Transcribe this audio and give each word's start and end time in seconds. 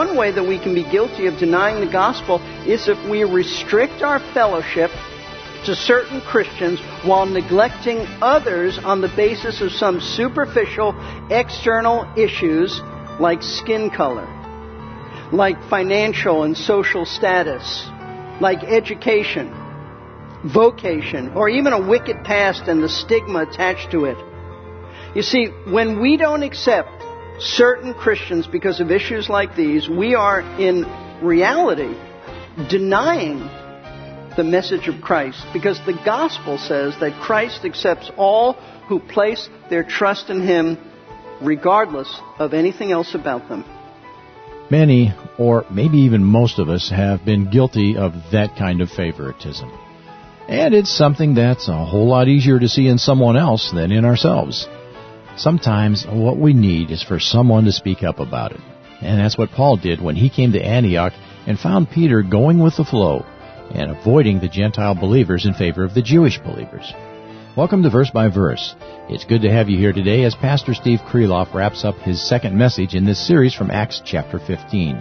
one 0.00 0.16
way 0.16 0.30
that 0.32 0.42
we 0.42 0.58
can 0.58 0.74
be 0.74 0.82
guilty 0.82 1.26
of 1.26 1.36
denying 1.36 1.84
the 1.84 1.92
gospel 1.92 2.38
is 2.66 2.88
if 2.88 2.98
we 3.10 3.22
restrict 3.22 4.00
our 4.00 4.18
fellowship 4.32 4.90
to 5.66 5.74
certain 5.74 6.22
Christians 6.22 6.80
while 7.04 7.26
neglecting 7.26 7.98
others 8.22 8.78
on 8.78 9.02
the 9.02 9.12
basis 9.14 9.60
of 9.60 9.72
some 9.72 10.00
superficial 10.00 10.94
external 11.30 12.10
issues 12.16 12.80
like 13.20 13.42
skin 13.42 13.90
color, 13.90 14.26
like 15.34 15.62
financial 15.68 16.44
and 16.44 16.56
social 16.56 17.04
status, 17.04 17.86
like 18.40 18.64
education, 18.64 19.52
vocation, 20.46 21.34
or 21.34 21.50
even 21.50 21.74
a 21.74 21.88
wicked 21.88 22.24
past 22.24 22.62
and 22.68 22.82
the 22.82 22.88
stigma 22.88 23.40
attached 23.42 23.90
to 23.90 24.06
it. 24.06 24.16
You 25.14 25.20
see, 25.20 25.48
when 25.66 26.00
we 26.00 26.16
don't 26.16 26.42
accept 26.42 26.99
certain 27.40 27.94
Christians 27.94 28.46
because 28.46 28.80
of 28.80 28.90
issues 28.90 29.28
like 29.28 29.56
these, 29.56 29.88
we 29.88 30.14
are 30.14 30.40
in 30.40 30.84
reality 31.22 31.94
denying 32.68 33.38
the 34.36 34.44
message 34.44 34.88
of 34.88 35.00
Christ 35.00 35.44
because 35.52 35.78
the 35.86 35.98
gospel 36.04 36.58
says 36.58 36.94
that 37.00 37.20
Christ 37.20 37.64
accepts 37.64 38.10
all 38.16 38.52
who 38.88 39.00
place 39.00 39.48
their 39.68 39.82
trust 39.82 40.30
in 40.30 40.46
him 40.46 40.78
regardless 41.42 42.20
of 42.38 42.52
anything 42.54 42.92
else 42.92 43.14
about 43.14 43.48
them. 43.48 43.64
Many, 44.70 45.12
or 45.36 45.64
maybe 45.70 45.98
even 45.98 46.22
most 46.22 46.58
of 46.58 46.68
us, 46.68 46.90
have 46.90 47.24
been 47.24 47.50
guilty 47.50 47.96
of 47.96 48.12
that 48.32 48.56
kind 48.56 48.80
of 48.80 48.90
favoritism. 48.90 49.68
And 50.48 50.74
it's 50.74 50.96
something 50.96 51.34
that's 51.34 51.68
a 51.68 51.84
whole 51.84 52.06
lot 52.06 52.28
easier 52.28 52.58
to 52.58 52.68
see 52.68 52.86
in 52.86 52.98
someone 52.98 53.36
else 53.36 53.70
than 53.72 53.90
in 53.90 54.04
ourselves. 54.04 54.68
Sometimes 55.40 56.04
what 56.06 56.36
we 56.36 56.52
need 56.52 56.90
is 56.90 57.02
for 57.02 57.18
someone 57.18 57.64
to 57.64 57.72
speak 57.72 58.02
up 58.02 58.20
about 58.20 58.52
it. 58.52 58.60
And 59.00 59.18
that's 59.18 59.38
what 59.38 59.52
Paul 59.52 59.78
did 59.78 59.98
when 59.98 60.14
he 60.14 60.28
came 60.28 60.52
to 60.52 60.62
Antioch 60.62 61.14
and 61.46 61.58
found 61.58 61.90
Peter 61.90 62.22
going 62.22 62.58
with 62.58 62.76
the 62.76 62.84
flow 62.84 63.24
and 63.70 63.90
avoiding 63.90 64.38
the 64.38 64.50
Gentile 64.50 64.94
believers 64.94 65.46
in 65.46 65.54
favor 65.54 65.82
of 65.82 65.94
the 65.94 66.02
Jewish 66.02 66.38
believers. 66.40 66.92
Welcome 67.56 67.82
to 67.84 67.88
Verse 67.88 68.10
by 68.10 68.28
Verse. 68.28 68.74
It's 69.08 69.24
good 69.24 69.40
to 69.40 69.50
have 69.50 69.70
you 69.70 69.78
here 69.78 69.94
today 69.94 70.24
as 70.24 70.34
Pastor 70.34 70.74
Steve 70.74 70.98
Kreloff 71.08 71.54
wraps 71.54 71.86
up 71.86 71.96
his 72.00 72.20
second 72.20 72.54
message 72.58 72.94
in 72.94 73.06
this 73.06 73.26
series 73.26 73.54
from 73.54 73.70
Acts 73.70 74.02
chapter 74.04 74.38
15, 74.38 74.96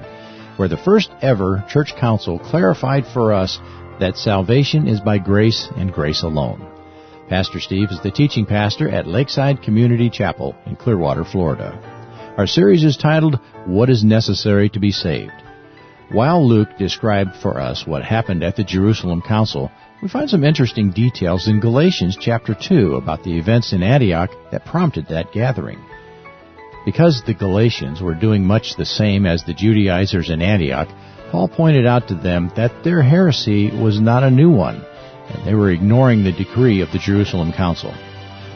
where 0.56 0.70
the 0.70 0.78
first 0.78 1.10
ever 1.22 1.66
church 1.68 1.98
council 1.98 2.40
clarified 2.40 3.06
for 3.06 3.34
us 3.34 3.60
that 4.00 4.16
salvation 4.16 4.88
is 4.88 5.02
by 5.02 5.18
grace 5.18 5.68
and 5.76 5.92
grace 5.92 6.24
alone. 6.24 6.79
Pastor 7.30 7.60
Steve 7.60 7.90
is 7.92 8.02
the 8.02 8.10
teaching 8.10 8.44
pastor 8.44 8.90
at 8.90 9.06
Lakeside 9.06 9.62
Community 9.62 10.10
Chapel 10.10 10.56
in 10.66 10.76
Clearwater, 10.76 11.24
Florida. 11.24 11.78
Our 12.38 12.48
series 12.48 12.84
is 12.84 12.98
titled 12.98 13.40
What 13.68 13.92
is 13.92 14.04
Necessary 14.04 14.68
to 14.70 14.80
be 14.80 14.90
Saved. 14.90 15.32
While 16.12 16.50
Luke 16.50 16.70
described 16.80 17.36
for 17.36 17.60
us 17.60 17.86
what 17.86 18.04
happened 18.04 18.44
at 18.44 18.56
the 18.56 18.64
Jerusalem 18.64 19.22
Council, 19.22 19.70
we 20.02 20.10
find 20.10 20.28
some 20.28 20.44
interesting 20.44 20.90
details 20.90 21.48
in 21.48 21.60
Galatians 21.60 22.18
chapter 22.20 22.56
2 22.60 22.96
about 22.96 23.24
the 23.24 23.38
events 23.38 23.74
in 23.74 23.84
Antioch 23.84 24.32
that 24.52 24.66
prompted 24.66 25.10
that 25.10 25.32
gathering. 25.32 25.80
Because 26.84 27.22
the 27.28 27.36
Galatians 27.36 28.02
were 28.02 28.16
doing 28.16 28.44
much 28.44 28.76
the 28.76 28.86
same 28.86 29.28
as 29.28 29.44
the 29.44 29.54
Judaizers 29.54 30.32
in 30.32 30.42
Antioch, 30.42 30.88
Paul 31.30 31.48
pointed 31.48 31.86
out 31.86 32.08
to 32.08 32.16
them 32.16 32.52
that 32.56 32.84
their 32.84 33.04
heresy 33.04 33.70
was 33.70 34.02
not 34.02 34.24
a 34.24 34.32
new 34.32 34.50
one, 34.50 34.84
they 35.46 35.54
were 35.54 35.72
ignoring 35.72 36.24
the 36.24 36.32
decree 36.32 36.82
of 36.82 36.92
the 36.92 37.00
Jerusalem 37.00 37.54
Council. 37.54 37.94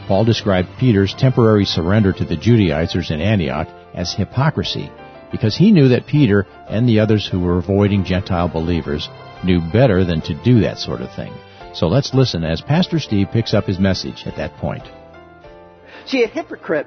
Paul 0.06 0.24
described 0.24 0.68
Peter's 0.78 1.14
temporary 1.14 1.64
surrender 1.64 2.12
to 2.12 2.24
the 2.24 2.36
Judaizers 2.36 3.10
in 3.10 3.20
Antioch 3.20 3.68
as 3.94 4.14
hypocrisy 4.14 4.90
because 5.32 5.56
he 5.56 5.72
knew 5.72 5.88
that 5.88 6.06
Peter 6.06 6.46
and 6.68 6.88
the 6.88 7.00
others 7.00 7.26
who 7.26 7.40
were 7.40 7.58
avoiding 7.58 8.04
Gentile 8.04 8.48
believers 8.48 9.08
knew 9.42 9.60
better 9.72 10.04
than 10.04 10.20
to 10.22 10.42
do 10.44 10.60
that 10.60 10.78
sort 10.78 11.00
of 11.00 11.14
thing. 11.14 11.32
So 11.74 11.88
let's 11.88 12.14
listen 12.14 12.44
as 12.44 12.60
Pastor 12.60 13.00
Steve 13.00 13.28
picks 13.32 13.52
up 13.54 13.64
his 13.64 13.78
message 13.78 14.24
at 14.26 14.36
that 14.36 14.56
point. 14.58 14.84
See, 16.06 16.22
a 16.22 16.28
hypocrite 16.28 16.86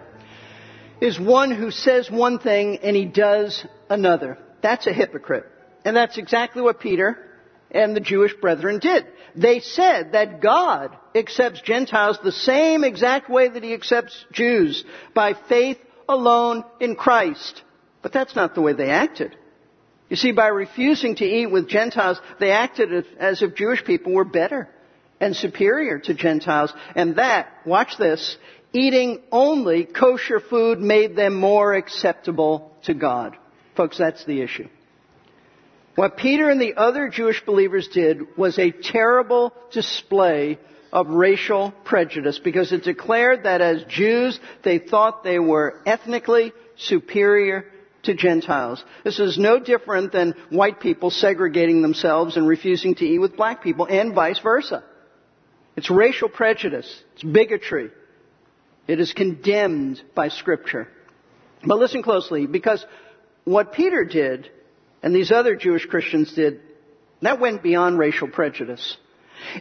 is 1.02 1.20
one 1.20 1.52
who 1.52 1.72
says 1.72 2.10
one 2.10 2.40
thing 2.40 2.80
and 2.84 2.96
he 2.96 3.06
does 3.06 3.66
another. 3.90 4.38
That's 4.62 4.88
a 4.88 4.94
hypocrite. 4.94 5.46
And 5.84 5.96
that's 5.96 6.18
exactly 6.18 6.62
what 6.62 6.80
Peter 6.80 7.27
and 7.72 7.96
the 7.96 8.02
Jewish 8.02 8.34
brethren 8.34 8.80
did. 8.80 9.06
They 9.36 9.60
said 9.60 10.14
that 10.14 10.42
God 10.42 10.96
accepts 11.14 11.62
Gentiles 11.62 12.18
the 12.24 12.32
same 12.32 12.84
exact 12.84 13.30
way 13.30 13.50
that 13.50 13.64
he 13.64 13.74
accepts 13.74 14.26
Jews, 14.32 14.84
by 15.14 15.34
faith 15.48 15.78
alone 16.08 16.64
in 16.80 16.96
Christ. 16.96 17.62
But 18.02 18.14
that's 18.14 18.36
not 18.36 18.56
the 18.56 18.62
way 18.62 18.74
they 18.74 18.90
acted. 18.90 19.36
You 20.10 20.16
see, 20.16 20.32
by 20.32 20.48
refusing 20.48 21.16
to 21.16 21.26
eat 21.26 21.48
with 21.48 21.68
Gentiles, 21.68 22.20
they 22.40 22.52
acted 22.52 23.06
as 23.20 23.42
if 23.42 23.56
Jewish 23.56 23.84
people 23.84 24.14
were 24.14 24.24
better 24.24 24.70
and 25.20 25.36
superior 25.36 26.00
to 26.00 26.14
Gentiles. 26.14 26.74
And 26.96 27.18
that, 27.18 27.50
watch 27.66 27.98
this, 27.98 28.38
eating 28.72 29.22
only 29.32 29.86
kosher 29.86 30.40
food 30.40 30.80
made 30.80 31.16
them 31.16 31.36
more 31.36 31.74
acceptable 31.74 32.72
to 32.84 32.94
God. 32.94 33.36
Folks, 33.76 33.98
that's 33.98 34.24
the 34.26 34.42
issue. 34.42 34.68
What 35.98 36.16
Peter 36.16 36.48
and 36.48 36.62
the 36.62 36.76
other 36.76 37.10
Jewish 37.10 37.44
believers 37.44 37.88
did 37.88 38.38
was 38.38 38.60
a 38.60 38.70
terrible 38.70 39.52
display 39.72 40.60
of 40.94 41.08
racial 41.08 41.74
prejudice 41.86 42.38
because 42.38 42.72
it 42.72 42.84
declared 42.84 43.46
that 43.46 43.62
as 43.62 43.84
Jews, 43.86 44.40
they 44.64 44.78
thought 44.78 45.24
they 45.24 45.40
were 45.40 45.82
ethnically 45.88 46.54
superior 46.76 47.66
to 48.04 48.14
Gentiles. 48.14 48.84
This 49.04 49.20
is 49.20 49.40
no 49.40 49.58
different 49.58 50.12
than 50.12 50.36
white 50.52 50.80
people 50.80 51.10
segregating 51.10 51.82
themselves 51.82 52.38
and 52.38 52.48
refusing 52.48 52.94
to 52.94 53.06
eat 53.06 53.18
with 53.18 53.36
black 53.36 53.64
people 53.64 53.88
and 53.88 54.14
vice 54.14 54.38
versa. 54.38 54.84
It's 55.76 55.90
racial 55.90 56.30
prejudice. 56.30 57.04
It's 57.14 57.24
bigotry. 57.24 57.90
It 58.88 59.00
is 59.00 59.14
condemned 59.14 60.04
by 60.14 60.28
scripture. 60.28 60.90
But 61.66 61.80
listen 61.80 62.04
closely 62.04 62.46
because 62.46 62.86
what 63.46 63.74
Peter 63.74 64.06
did 64.06 64.52
and 65.08 65.16
these 65.16 65.32
other 65.32 65.56
Jewish 65.56 65.86
Christians 65.86 66.34
did, 66.34 66.60
that 67.22 67.40
went 67.40 67.64
beyond 67.64 67.98
racial 67.98 68.28
prejudice. 68.28 68.98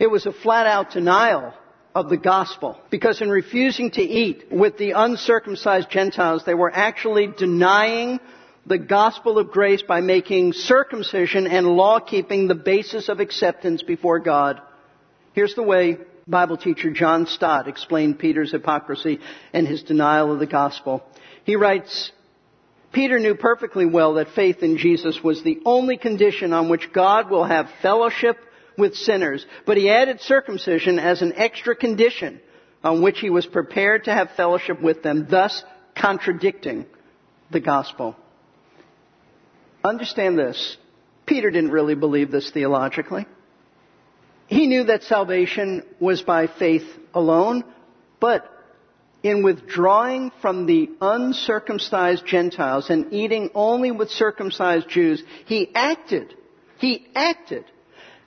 It 0.00 0.08
was 0.08 0.26
a 0.26 0.32
flat 0.32 0.66
out 0.66 0.90
denial 0.90 1.54
of 1.94 2.08
the 2.08 2.16
gospel. 2.16 2.76
Because 2.90 3.22
in 3.22 3.30
refusing 3.30 3.92
to 3.92 4.02
eat 4.02 4.46
with 4.50 4.76
the 4.76 4.90
uncircumcised 4.90 5.88
Gentiles, 5.88 6.42
they 6.44 6.54
were 6.54 6.72
actually 6.74 7.28
denying 7.28 8.18
the 8.66 8.76
gospel 8.76 9.38
of 9.38 9.52
grace 9.52 9.82
by 9.82 10.00
making 10.00 10.52
circumcision 10.52 11.46
and 11.46 11.64
law 11.68 12.00
keeping 12.00 12.48
the 12.48 12.56
basis 12.56 13.08
of 13.08 13.20
acceptance 13.20 13.84
before 13.84 14.18
God. 14.18 14.60
Here's 15.32 15.54
the 15.54 15.62
way 15.62 15.98
Bible 16.26 16.56
teacher 16.56 16.90
John 16.90 17.26
Stott 17.26 17.68
explained 17.68 18.18
Peter's 18.18 18.50
hypocrisy 18.50 19.20
and 19.52 19.64
his 19.64 19.84
denial 19.84 20.32
of 20.32 20.40
the 20.40 20.46
gospel. 20.46 21.04
He 21.44 21.54
writes, 21.54 22.10
Peter 22.92 23.19
knew 23.19 23.34
perfectly 23.34 23.86
well 23.86 24.14
that 24.14 24.34
faith 24.34 24.62
in 24.62 24.78
Jesus 24.78 25.22
was 25.22 25.42
the 25.42 25.60
only 25.64 25.97
condition 25.97 26.52
on 26.52 26.69
which 26.69 26.92
God 26.92 27.30
will 27.30 27.44
have 27.44 27.69
fellowship 27.82 28.38
with 28.78 28.94
sinners, 28.94 29.44
but 29.66 29.76
he 29.76 29.91
added 29.91 30.20
circumcision 30.20 30.98
as 30.98 31.22
an 31.22 31.32
extra 31.36 31.74
condition 31.74 32.41
on 32.84 33.02
which 33.02 33.19
he 33.19 33.30
was 33.30 33.47
prepared 33.47 34.04
to 34.04 34.12
have 34.12 34.30
fellowship 34.36 34.80
with 34.80 35.02
them, 35.02 35.26
thus 35.28 35.64
contradicting 35.94 36.86
the 37.50 37.60
gospel. 37.60 38.16
Understand 39.82 40.38
this. 40.38 40.76
Peter 41.26 41.50
didn't 41.50 41.70
really 41.70 41.94
believe 41.94 42.30
this 42.30 42.50
theologically. 42.50 43.26
He 44.47 44.66
knew 44.66 44.84
that 44.84 45.03
salvation 45.03 45.83
was 45.98 46.22
by 46.22 46.47
faith 46.47 46.86
alone, 47.12 47.65
but 48.21 48.48
in 49.22 49.42
withdrawing 49.42 50.30
from 50.41 50.66
the 50.66 50.91
uncircumcised 51.01 52.27
Gentiles 52.27 52.91
and 52.91 53.13
eating 53.13 53.51
only 53.54 53.91
with 53.91 54.10
circumcised 54.10 54.89
Jews, 54.89 55.22
he 55.47 55.71
acted, 55.74 56.34
he 56.78 57.07
acted 57.15 57.65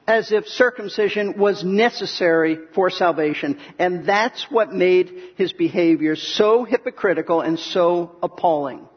as 0.10 0.32
if 0.32 0.48
circumcision 0.48 1.38
was 1.38 1.64
necessary 1.64 2.58
for 2.74 2.90
salvation. 2.90 3.60
And 3.78 4.08
that's 4.08 4.48
what 4.50 4.74
made 4.74 5.14
his 5.36 5.54
behavior 5.54 6.16
so 6.16 6.64
hypocritical 6.64 7.42
and 7.42 7.60
so 7.60 8.16
appalling. 8.24 8.88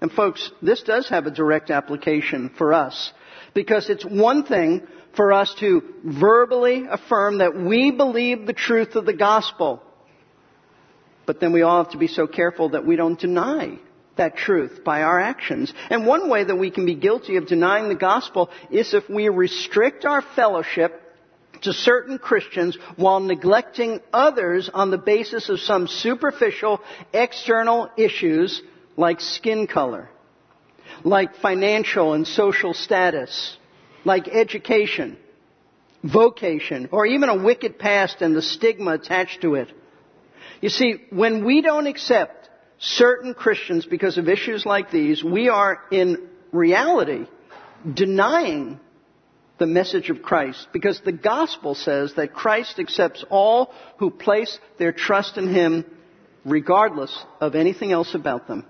And 0.00 0.10
folks, 0.10 0.50
this 0.60 0.82
does 0.82 1.08
have 1.10 1.26
a 1.26 1.30
direct 1.30 1.70
application 1.70 2.50
for 2.58 2.74
us. 2.74 3.12
Because 3.54 3.88
it's 3.88 4.04
one 4.04 4.44
thing 4.44 4.82
for 5.14 5.32
us 5.32 5.54
to 5.60 5.82
verbally 6.04 6.86
affirm 6.90 7.38
that 7.38 7.56
we 7.56 7.92
believe 7.92 8.44
the 8.44 8.52
truth 8.52 8.96
of 8.96 9.06
the 9.06 9.12
gospel. 9.12 9.80
But 11.26 11.40
then 11.40 11.52
we 11.52 11.62
all 11.62 11.82
have 11.82 11.92
to 11.92 11.98
be 11.98 12.08
so 12.08 12.26
careful 12.26 12.70
that 12.70 12.86
we 12.86 12.96
don't 12.96 13.18
deny 13.18 13.78
that 14.16 14.36
truth 14.36 14.84
by 14.84 15.02
our 15.02 15.18
actions. 15.18 15.72
And 15.88 16.06
one 16.06 16.28
way 16.28 16.44
that 16.44 16.56
we 16.56 16.70
can 16.70 16.84
be 16.84 16.94
guilty 16.94 17.36
of 17.36 17.46
denying 17.46 17.88
the 17.88 17.94
gospel 17.94 18.50
is 18.70 18.92
if 18.92 19.08
we 19.08 19.28
restrict 19.28 20.04
our 20.04 20.22
fellowship 20.36 21.00
to 21.62 21.72
certain 21.72 22.18
Christians 22.18 22.76
while 22.96 23.20
neglecting 23.20 24.00
others 24.12 24.68
on 24.72 24.90
the 24.90 24.98
basis 24.98 25.48
of 25.48 25.60
some 25.60 25.86
superficial 25.86 26.80
external 27.12 27.88
issues 27.96 28.60
like 28.96 29.20
skin 29.20 29.66
color. 29.66 30.08
like 31.04 31.36
financial 31.36 32.12
and 32.12 32.26
social 32.26 32.74
status, 32.74 33.56
like 34.04 34.28
education, 34.28 35.16
vocation, 36.02 36.88
or 36.92 37.06
even 37.06 37.28
a 37.28 37.42
wicked 37.42 37.78
past 37.78 38.22
and 38.22 38.36
the 38.36 38.42
stigma 38.42 38.92
attached 38.92 39.42
to 39.42 39.54
it. 39.54 39.72
You 40.62 40.68
see, 40.68 41.02
when 41.10 41.44
we 41.44 41.60
don't 41.60 41.88
accept 41.88 42.48
certain 42.78 43.34
Christians 43.34 43.84
because 43.84 44.16
of 44.16 44.28
issues 44.28 44.64
like 44.64 44.90
these, 44.90 45.22
we 45.22 45.48
are 45.48 45.80
in 45.90 46.28
reality 46.52 47.26
denying 47.92 48.78
the 49.58 49.66
message 49.66 50.08
of 50.08 50.22
Christ 50.22 50.68
because 50.72 51.00
the 51.04 51.12
gospel 51.12 51.74
says 51.74 52.14
that 52.14 52.32
Christ 52.32 52.78
accepts 52.78 53.24
all 53.28 53.72
who 53.98 54.10
place 54.10 54.56
their 54.78 54.92
trust 54.92 55.36
in 55.36 55.52
Him 55.52 55.84
regardless 56.44 57.16
of 57.40 57.56
anything 57.56 57.90
else 57.90 58.14
about 58.14 58.46
them. 58.46 58.64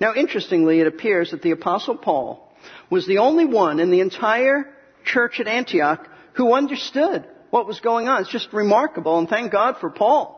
Now 0.00 0.14
interestingly, 0.14 0.80
it 0.80 0.88
appears 0.88 1.30
that 1.30 1.42
the 1.42 1.52
apostle 1.52 1.96
Paul 1.96 2.52
was 2.90 3.06
the 3.06 3.18
only 3.18 3.44
one 3.44 3.78
in 3.78 3.90
the 3.92 4.00
entire 4.00 4.68
church 5.04 5.38
at 5.38 5.46
Antioch 5.46 6.08
who 6.32 6.52
understood 6.52 7.24
what 7.50 7.68
was 7.68 7.78
going 7.78 8.08
on. 8.08 8.20
It's 8.22 8.30
just 8.30 8.52
remarkable 8.52 9.18
and 9.18 9.28
thank 9.28 9.52
God 9.52 9.76
for 9.80 9.90
Paul. 9.90 10.37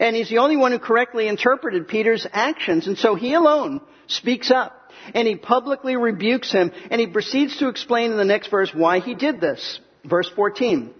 And 0.00 0.14
he's 0.16 0.28
the 0.28 0.38
only 0.38 0.56
one 0.56 0.72
who 0.72 0.78
correctly 0.78 1.28
interpreted 1.28 1.88
Peter's 1.88 2.26
actions 2.32 2.86
and 2.86 2.98
so 2.98 3.14
he 3.14 3.34
alone 3.34 3.80
speaks 4.06 4.50
up 4.50 4.84
and 5.12 5.28
he 5.28 5.36
publicly 5.36 5.96
rebukes 5.96 6.50
him, 6.50 6.72
and 6.90 7.00
he 7.00 7.06
proceeds 7.06 7.58
to 7.58 7.68
explain 7.68 8.10
in 8.10 8.16
the 8.16 8.24
next 8.24 8.48
verse 8.48 8.70
why 8.72 9.00
he 9.00 9.14
did 9.14 9.40
this. 9.40 9.80
Verse 10.04 10.30
14. 10.34 10.94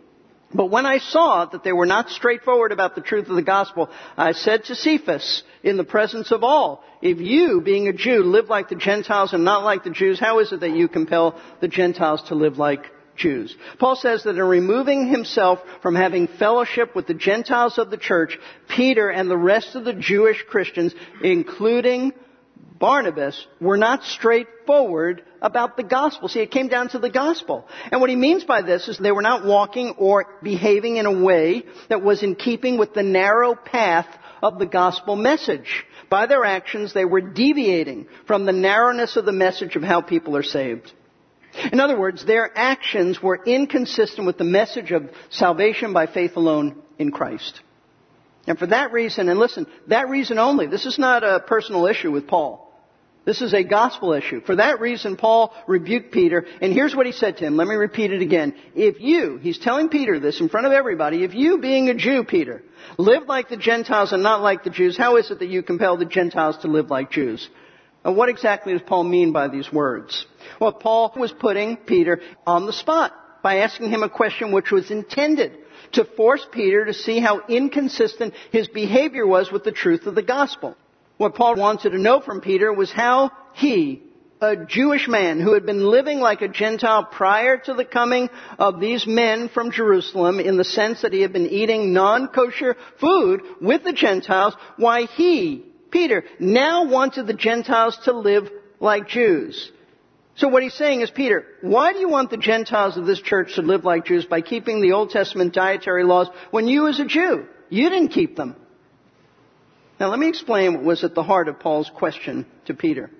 But 0.52 0.66
when 0.66 0.86
I 0.86 0.98
saw 0.98 1.46
that 1.46 1.64
they 1.64 1.72
were 1.72 1.86
not 1.86 2.10
straightforward 2.10 2.70
about 2.70 2.94
the 2.94 3.00
truth 3.00 3.28
of 3.28 3.34
the 3.34 3.42
gospel, 3.42 3.90
I 4.16 4.32
said 4.32 4.64
to 4.64 4.76
Cephas, 4.76 5.42
in 5.64 5.76
the 5.76 5.84
presence 5.84 6.30
of 6.30 6.44
all, 6.44 6.84
if 7.02 7.18
you, 7.18 7.60
being 7.60 7.88
a 7.88 7.92
Jew, 7.92 8.22
live 8.22 8.48
like 8.48 8.68
the 8.68 8.76
Gentiles 8.76 9.32
and 9.32 9.44
not 9.44 9.64
like 9.64 9.82
the 9.82 9.90
Jews, 9.90 10.20
how 10.20 10.38
is 10.38 10.52
it 10.52 10.60
that 10.60 10.70
you 10.70 10.86
compel 10.86 11.40
the 11.60 11.68
Gentiles 11.68 12.22
to 12.28 12.36
live 12.36 12.56
like 12.56 12.84
Jews? 13.16 13.56
Paul 13.78 13.96
says 13.96 14.24
that 14.24 14.36
in 14.36 14.42
removing 14.42 15.08
himself 15.08 15.60
from 15.82 15.94
having 15.94 16.26
fellowship 16.26 16.94
with 16.94 17.06
the 17.06 17.14
Gentiles 17.14 17.78
of 17.78 17.90
the 17.90 17.96
church, 17.96 18.38
Peter 18.68 19.08
and 19.10 19.30
the 19.30 19.36
rest 19.36 19.74
of 19.74 19.84
the 19.84 19.92
Jewish 19.92 20.42
Christians, 20.48 20.94
including 21.22 22.12
Barnabas 22.78 23.46
were 23.60 23.76
not 23.76 24.04
straightforward 24.04 25.22
about 25.40 25.76
the 25.76 25.82
gospel. 25.82 26.28
See, 26.28 26.40
it 26.40 26.50
came 26.50 26.68
down 26.68 26.88
to 26.90 26.98
the 26.98 27.10
gospel. 27.10 27.66
And 27.90 28.00
what 28.00 28.10
he 28.10 28.16
means 28.16 28.44
by 28.44 28.62
this 28.62 28.88
is 28.88 28.98
they 28.98 29.12
were 29.12 29.22
not 29.22 29.44
walking 29.44 29.94
or 29.98 30.26
behaving 30.42 30.96
in 30.96 31.06
a 31.06 31.22
way 31.24 31.64
that 31.88 32.02
was 32.02 32.22
in 32.22 32.34
keeping 32.34 32.76
with 32.76 32.92
the 32.92 33.02
narrow 33.02 33.54
path 33.54 34.06
of 34.42 34.58
the 34.58 34.66
gospel 34.66 35.16
message. 35.16 35.84
By 36.10 36.26
their 36.26 36.44
actions, 36.44 36.92
they 36.92 37.04
were 37.04 37.20
deviating 37.20 38.06
from 38.26 38.44
the 38.44 38.52
narrowness 38.52 39.16
of 39.16 39.24
the 39.24 39.32
message 39.32 39.76
of 39.76 39.82
how 39.82 40.00
people 40.00 40.36
are 40.36 40.42
saved. 40.42 40.92
In 41.72 41.80
other 41.80 41.98
words, 41.98 42.24
their 42.24 42.50
actions 42.56 43.22
were 43.22 43.40
inconsistent 43.44 44.26
with 44.26 44.38
the 44.38 44.44
message 44.44 44.90
of 44.90 45.10
salvation 45.30 45.92
by 45.92 46.06
faith 46.06 46.36
alone 46.36 46.82
in 46.98 47.10
Christ. 47.10 47.60
And 48.46 48.58
for 48.58 48.66
that 48.66 48.92
reason, 48.92 49.28
and 49.28 49.38
listen, 49.38 49.66
that 49.88 50.08
reason 50.08 50.38
only, 50.38 50.66
this 50.66 50.86
is 50.86 50.98
not 50.98 51.24
a 51.24 51.40
personal 51.40 51.86
issue 51.86 52.10
with 52.10 52.26
Paul. 52.26 52.60
This 53.24 53.40
is 53.40 53.54
a 53.54 53.64
gospel 53.64 54.12
issue. 54.12 54.42
For 54.42 54.56
that 54.56 54.80
reason, 54.80 55.16
Paul 55.16 55.54
rebuked 55.66 56.12
Peter, 56.12 56.44
and 56.60 56.74
here's 56.74 56.94
what 56.94 57.06
he 57.06 57.12
said 57.12 57.38
to 57.38 57.46
him. 57.46 57.56
Let 57.56 57.68
me 57.68 57.74
repeat 57.74 58.12
it 58.12 58.20
again. 58.20 58.54
If 58.74 59.00
you, 59.00 59.38
he's 59.38 59.58
telling 59.58 59.88
Peter 59.88 60.20
this 60.20 60.40
in 60.40 60.50
front 60.50 60.66
of 60.66 60.74
everybody, 60.74 61.24
if 61.24 61.34
you, 61.34 61.58
being 61.58 61.88
a 61.88 61.94
Jew, 61.94 62.24
Peter, 62.24 62.62
live 62.98 63.26
like 63.26 63.48
the 63.48 63.56
Gentiles 63.56 64.12
and 64.12 64.22
not 64.22 64.42
like 64.42 64.62
the 64.62 64.68
Jews, 64.68 64.98
how 64.98 65.16
is 65.16 65.30
it 65.30 65.38
that 65.38 65.48
you 65.48 65.62
compel 65.62 65.96
the 65.96 66.04
Gentiles 66.04 66.58
to 66.58 66.68
live 66.68 66.90
like 66.90 67.10
Jews? 67.10 67.48
And 68.04 68.14
what 68.14 68.28
exactly 68.28 68.74
does 68.74 68.82
Paul 68.82 69.04
mean 69.04 69.32
by 69.32 69.48
these 69.48 69.72
words? 69.72 70.26
Well, 70.60 70.72
Paul 70.72 71.12
was 71.16 71.32
putting 71.32 71.76
Peter 71.76 72.20
on 72.46 72.66
the 72.66 72.72
spot 72.72 73.12
by 73.42 73.58
asking 73.58 73.90
him 73.90 74.02
a 74.02 74.08
question 74.08 74.52
which 74.52 74.70
was 74.70 74.90
intended 74.90 75.58
to 75.92 76.04
force 76.04 76.46
Peter 76.50 76.84
to 76.84 76.94
see 76.94 77.20
how 77.20 77.42
inconsistent 77.46 78.34
his 78.50 78.68
behavior 78.68 79.26
was 79.26 79.52
with 79.52 79.64
the 79.64 79.72
truth 79.72 80.06
of 80.06 80.14
the 80.14 80.22
gospel. 80.22 80.76
What 81.18 81.34
Paul 81.34 81.56
wanted 81.56 81.90
to 81.90 81.98
know 81.98 82.20
from 82.20 82.40
Peter 82.40 82.72
was 82.72 82.90
how 82.90 83.30
he, 83.54 84.02
a 84.40 84.56
Jewish 84.56 85.06
man 85.08 85.40
who 85.40 85.54
had 85.54 85.64
been 85.64 85.84
living 85.84 86.18
like 86.20 86.42
a 86.42 86.48
Gentile 86.48 87.04
prior 87.04 87.56
to 87.58 87.74
the 87.74 87.84
coming 87.84 88.28
of 88.58 88.80
these 88.80 89.06
men 89.06 89.48
from 89.48 89.70
Jerusalem 89.70 90.40
in 90.40 90.56
the 90.56 90.64
sense 90.64 91.02
that 91.02 91.12
he 91.12 91.20
had 91.22 91.32
been 91.32 91.46
eating 91.46 91.92
non-kosher 91.92 92.76
food 93.00 93.42
with 93.60 93.84
the 93.84 93.92
Gentiles, 93.92 94.54
why 94.76 95.02
he, 95.02 95.64
Peter, 95.90 96.24
now 96.40 96.84
wanted 96.86 97.26
the 97.26 97.34
Gentiles 97.34 97.96
to 98.04 98.12
live 98.12 98.50
like 98.80 99.08
Jews. 99.08 99.70
So 100.36 100.48
what 100.48 100.62
he's 100.62 100.74
saying 100.74 101.00
is, 101.00 101.10
Peter, 101.10 101.44
why 101.60 101.92
do 101.92 102.00
you 102.00 102.08
want 102.08 102.30
the 102.30 102.36
Gentiles 102.36 102.96
of 102.96 103.06
this 103.06 103.20
church 103.20 103.54
to 103.54 103.62
live 103.62 103.84
like 103.84 104.06
Jews 104.06 104.24
by 104.24 104.40
keeping 104.40 104.80
the 104.80 104.92
Old 104.92 105.10
Testament 105.10 105.54
dietary 105.54 106.02
laws 106.04 106.28
when 106.50 106.66
you 106.66 106.88
as 106.88 106.98
a 106.98 107.04
Jew, 107.04 107.46
you 107.68 107.88
didn't 107.88 108.08
keep 108.08 108.36
them? 108.36 108.56
Now 110.00 110.08
let 110.10 110.18
me 110.18 110.28
explain 110.28 110.74
what 110.74 110.82
was 110.82 111.04
at 111.04 111.14
the 111.14 111.22
heart 111.22 111.48
of 111.48 111.60
Paul's 111.60 111.90
question 111.94 112.46
to 112.66 112.74
Peter. 112.74 113.10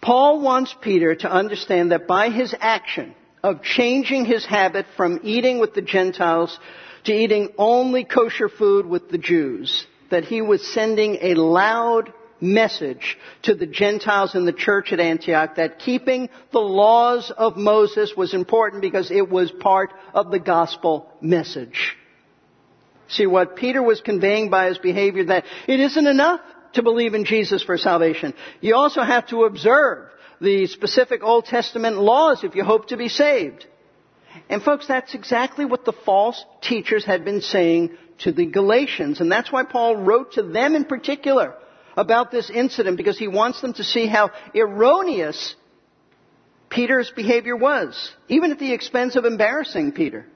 Paul 0.00 0.40
wants 0.40 0.74
Peter 0.80 1.14
to 1.14 1.30
understand 1.30 1.92
that 1.92 2.08
by 2.08 2.30
his 2.30 2.54
action 2.58 3.14
of 3.42 3.62
changing 3.62 4.24
his 4.24 4.44
habit 4.44 4.86
from 4.96 5.20
eating 5.22 5.60
with 5.60 5.74
the 5.74 5.82
Gentiles 5.82 6.58
to 7.04 7.12
eating 7.12 7.50
only 7.56 8.04
kosher 8.04 8.48
food 8.48 8.84
with 8.86 9.10
the 9.10 9.18
Jews, 9.18 9.86
that 10.10 10.24
he 10.24 10.42
was 10.42 10.74
sending 10.74 11.18
a 11.20 11.34
loud 11.34 12.12
message 12.40 13.16
to 13.42 13.54
the 13.54 13.66
Gentiles 13.66 14.34
in 14.34 14.44
the 14.44 14.52
church 14.52 14.92
at 14.92 15.00
Antioch 15.00 15.56
that 15.56 15.78
keeping 15.78 16.28
the 16.52 16.60
laws 16.60 17.32
of 17.36 17.56
Moses 17.56 18.14
was 18.16 18.34
important 18.34 18.82
because 18.82 19.10
it 19.10 19.28
was 19.28 19.50
part 19.50 19.92
of 20.14 20.30
the 20.30 20.38
gospel 20.38 21.10
message. 21.20 21.96
See 23.08 23.26
what 23.26 23.56
Peter 23.56 23.82
was 23.82 24.00
conveying 24.00 24.50
by 24.50 24.66
his 24.66 24.78
behavior 24.78 25.24
that 25.26 25.44
it 25.68 25.80
isn't 25.80 26.06
enough 26.06 26.40
to 26.74 26.82
believe 26.82 27.14
in 27.14 27.24
Jesus 27.24 27.62
for 27.62 27.78
salvation. 27.78 28.34
You 28.60 28.74
also 28.74 29.02
have 29.02 29.28
to 29.28 29.44
observe 29.44 30.08
the 30.40 30.66
specific 30.66 31.22
Old 31.22 31.46
Testament 31.46 31.96
laws 31.96 32.44
if 32.44 32.54
you 32.54 32.64
hope 32.64 32.88
to 32.88 32.96
be 32.96 33.08
saved. 33.08 33.66
And 34.50 34.62
folks, 34.62 34.86
that's 34.86 35.14
exactly 35.14 35.64
what 35.64 35.84
the 35.84 35.92
false 35.92 36.44
teachers 36.60 37.04
had 37.04 37.24
been 37.24 37.40
saying 37.40 37.96
to 38.18 38.32
the 38.32 38.46
Galatians. 38.46 39.20
And 39.20 39.32
that's 39.32 39.50
why 39.50 39.64
Paul 39.64 39.96
wrote 39.96 40.32
to 40.32 40.42
them 40.42 40.74
in 40.74 40.84
particular 40.84 41.54
about 41.96 42.30
this 42.30 42.50
incident 42.50 42.96
because 42.96 43.18
he 43.18 43.28
wants 43.28 43.60
them 43.60 43.72
to 43.74 43.84
see 43.84 44.06
how 44.06 44.30
erroneous 44.54 45.54
Peter's 46.68 47.10
behavior 47.14 47.56
was, 47.56 48.12
even 48.28 48.52
at 48.52 48.58
the 48.58 48.72
expense 48.72 49.16
of 49.16 49.24
embarrassing 49.24 49.92
Peter. 49.92 50.26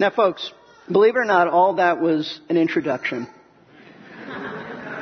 Now 0.00 0.10
folks, 0.10 0.52
Believe 0.90 1.16
it 1.16 1.18
or 1.18 1.24
not, 1.24 1.48
all 1.48 1.74
that 1.74 2.00
was 2.00 2.40
an 2.48 2.56
introduction. 2.56 3.28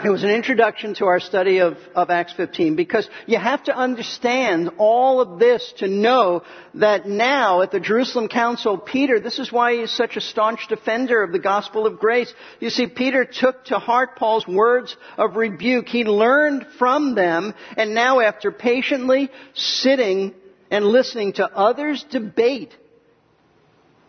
It 0.05 0.11
was 0.11 0.25
an 0.25 0.31
introduction 0.31 0.95
to 0.97 1.07
our 1.07 1.21
study 1.21 1.59
of, 1.59 1.79
of 1.95 2.11
Acts 2.11 2.35
15 2.35 2.77
because 2.77 3.09
you 3.27 3.39
have 3.39 3.65
to 3.65 3.75
understand 3.75 4.73
all 4.77 5.23
of 5.23 5.39
this 5.39 5.73
to 5.79 5.89
know 5.89 6.43
that 6.75 7.07
now 7.07 7.63
at 7.63 7.71
the 7.71 7.81
Jerusalem 7.81 8.29
Council, 8.29 8.77
Peter, 8.77 9.21
this 9.21 9.39
is 9.39 9.51
why 9.51 9.77
he's 9.77 9.91
such 9.91 10.17
a 10.17 10.21
staunch 10.21 10.69
defender 10.69 11.23
of 11.23 11.33
the 11.33 11.39
gospel 11.39 11.87
of 11.87 11.99
grace. 11.99 12.33
You 12.61 12.69
see, 12.69 12.89
Peter 12.89 13.25
took 13.25 13.65
to 13.67 13.79
heart 13.79 14.17
Paul's 14.17 14.47
words 14.47 14.95
of 15.17 15.37
rebuke. 15.37 15.89
He 15.89 16.05
learned 16.05 16.67
from 16.79 17.15
them 17.15 17.55
and 17.79 17.95
now 17.95 18.21
after 18.21 18.53
patiently 18.53 19.31
sitting 19.55 20.35
and 20.71 20.85
listening 20.85 21.33
to 21.35 21.47
others 21.47 22.05
debate 22.11 22.77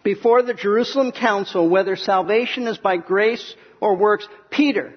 before 0.03 0.43
the 0.43 0.53
Jerusalem 0.53 1.13
council 1.13 1.69
whether 1.69 1.95
salvation 1.95 2.67
is 2.67 2.77
by 2.77 2.97
grace 2.97 3.55
or 3.79 3.95
works, 3.95 4.27
Peter 4.51 4.93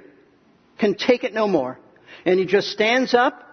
can 0.81 0.95
take 0.95 1.23
it 1.23 1.33
no 1.35 1.47
more. 1.47 1.79
And 2.25 2.41
he 2.41 2.47
just 2.47 2.69
stands 2.69 3.15
up 3.15 3.47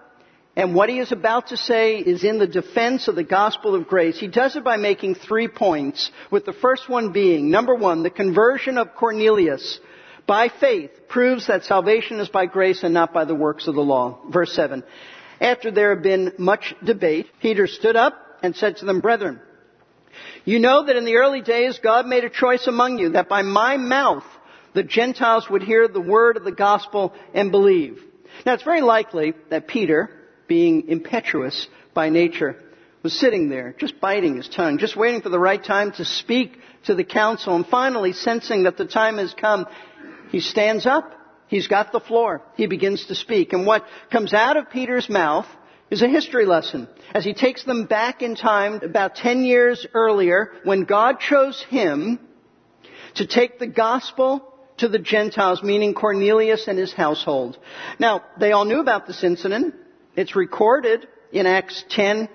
and 0.57 0.73
what 0.73 0.89
he 0.89 0.97
is 0.97 1.11
about 1.11 1.49
to 1.49 1.57
say 1.57 1.99
is 1.99 2.23
in 2.23 2.39
the 2.39 2.47
defense 2.47 3.07
of 3.07 3.15
the 3.15 3.23
gospel 3.23 3.75
of 3.75 3.87
grace. 3.87 4.19
He 4.19 4.27
does 4.27 4.55
it 4.55 4.63
by 4.63 4.77
making 4.77 5.13
three 5.13 5.47
points, 5.47 6.11
with 6.31 6.45
the 6.45 6.51
first 6.51 6.89
one 6.89 7.11
being, 7.11 7.51
number 7.51 7.75
one, 7.75 8.01
the 8.01 8.09
conversion 8.09 8.79
of 8.79 8.95
Cornelius 8.95 9.79
by 10.25 10.49
faith 10.49 10.89
proves 11.07 11.45
that 11.45 11.63
salvation 11.63 12.19
is 12.19 12.27
by 12.27 12.47
grace 12.47 12.81
and 12.81 12.91
not 12.91 13.13
by 13.13 13.23
the 13.23 13.35
works 13.35 13.67
of 13.67 13.75
the 13.75 13.81
law. 13.81 14.19
Verse 14.31 14.51
7. 14.53 14.83
After 15.39 15.69
there 15.69 15.93
had 15.93 16.01
been 16.01 16.33
much 16.39 16.73
debate, 16.83 17.27
Peter 17.39 17.67
stood 17.67 17.95
up 17.95 18.19
and 18.41 18.55
said 18.55 18.77
to 18.77 18.85
them, 18.85 18.99
Brethren, 18.99 19.39
you 20.43 20.57
know 20.57 20.87
that 20.87 20.95
in 20.95 21.05
the 21.05 21.17
early 21.17 21.41
days 21.41 21.79
God 21.83 22.07
made 22.07 22.23
a 22.23 22.31
choice 22.31 22.65
among 22.65 22.97
you 22.97 23.09
that 23.09 23.29
by 23.29 23.43
my 23.43 23.77
mouth 23.77 24.25
the 24.77 24.83
Gentiles 24.83 25.49
would 25.49 25.63
hear 25.63 25.87
the 25.87 25.99
word 25.99 26.37
of 26.37 26.43
the 26.43 26.51
gospel 26.51 27.13
and 27.33 27.49
believe. 27.51 27.99
Now 28.45 28.53
it's 28.53 28.63
very 28.63 28.81
likely 28.81 29.33
that 29.49 29.67
Peter, 29.67 30.11
being 30.47 30.87
impetuous 30.87 31.67
by 31.95 32.09
nature, 32.09 32.55
was 33.01 33.19
sitting 33.19 33.49
there, 33.49 33.73
just 33.79 33.99
biting 33.99 34.35
his 34.35 34.47
tongue, 34.47 34.77
just 34.77 34.95
waiting 34.95 35.21
for 35.21 35.29
the 35.29 35.39
right 35.39 35.63
time 35.63 35.93
to 35.93 36.05
speak 36.05 36.59
to 36.85 36.93
the 36.93 37.03
council, 37.03 37.55
and 37.55 37.65
finally, 37.65 38.13
sensing 38.13 38.63
that 38.63 38.77
the 38.77 38.85
time 38.85 39.17
has 39.17 39.33
come, 39.33 39.65
he 40.29 40.39
stands 40.39 40.85
up 40.85 41.15
He's 41.47 41.67
got 41.67 41.91
the 41.91 41.99
floor. 41.99 42.41
He 42.55 42.67
begins 42.67 43.05
to 43.05 43.15
speak. 43.15 43.53
And 43.53 43.65
what 43.65 43.85
comes 44.11 44.33
out 44.33 44.57
of 44.57 44.69
Peter's 44.69 45.09
mouth 45.09 45.47
is 45.89 46.01
a 46.01 46.07
history 46.09 46.45
lesson 46.45 46.87
as 47.13 47.23
he 47.23 47.33
takes 47.33 47.63
them 47.63 47.85
back 47.85 48.21
in 48.21 48.35
time 48.35 48.81
about 48.83 49.15
10 49.15 49.43
years 49.43 49.87
earlier 49.93 50.51
when 50.65 50.83
God 50.83 51.21
chose 51.21 51.65
him 51.69 52.19
to 53.15 53.25
take 53.25 53.59
the 53.59 53.67
gospel 53.67 54.53
to 54.77 54.87
the 54.87 54.99
Gentiles, 54.99 55.63
meaning 55.63 55.93
Cornelius 55.93 56.67
and 56.67 56.77
his 56.77 56.93
household. 56.93 57.57
Now, 57.99 58.23
they 58.39 58.51
all 58.51 58.65
knew 58.65 58.79
about 58.79 59.07
this 59.07 59.23
incident. 59.23 59.75
It's 60.15 60.35
recorded 60.35 61.07
in 61.31 61.45
Acts 61.45 61.83
10 61.89 62.29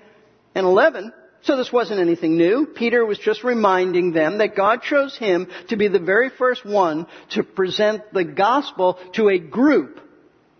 and 0.55 0.65
11. 0.65 1.13
So 1.43 1.57
this 1.57 1.73
wasn't 1.73 1.99
anything 1.99 2.37
new. 2.37 2.65
Peter 2.65 3.05
was 3.05 3.19
just 3.19 3.43
reminding 3.43 4.13
them 4.13 4.37
that 4.37 4.55
God 4.55 4.81
chose 4.81 5.17
him 5.17 5.47
to 5.67 5.75
be 5.75 5.89
the 5.89 5.99
very 5.99 6.29
first 6.29 6.65
one 6.65 7.05
to 7.31 7.43
present 7.43 8.13
the 8.13 8.23
gospel 8.23 8.97
to 9.15 9.27
a 9.27 9.39
group 9.39 9.99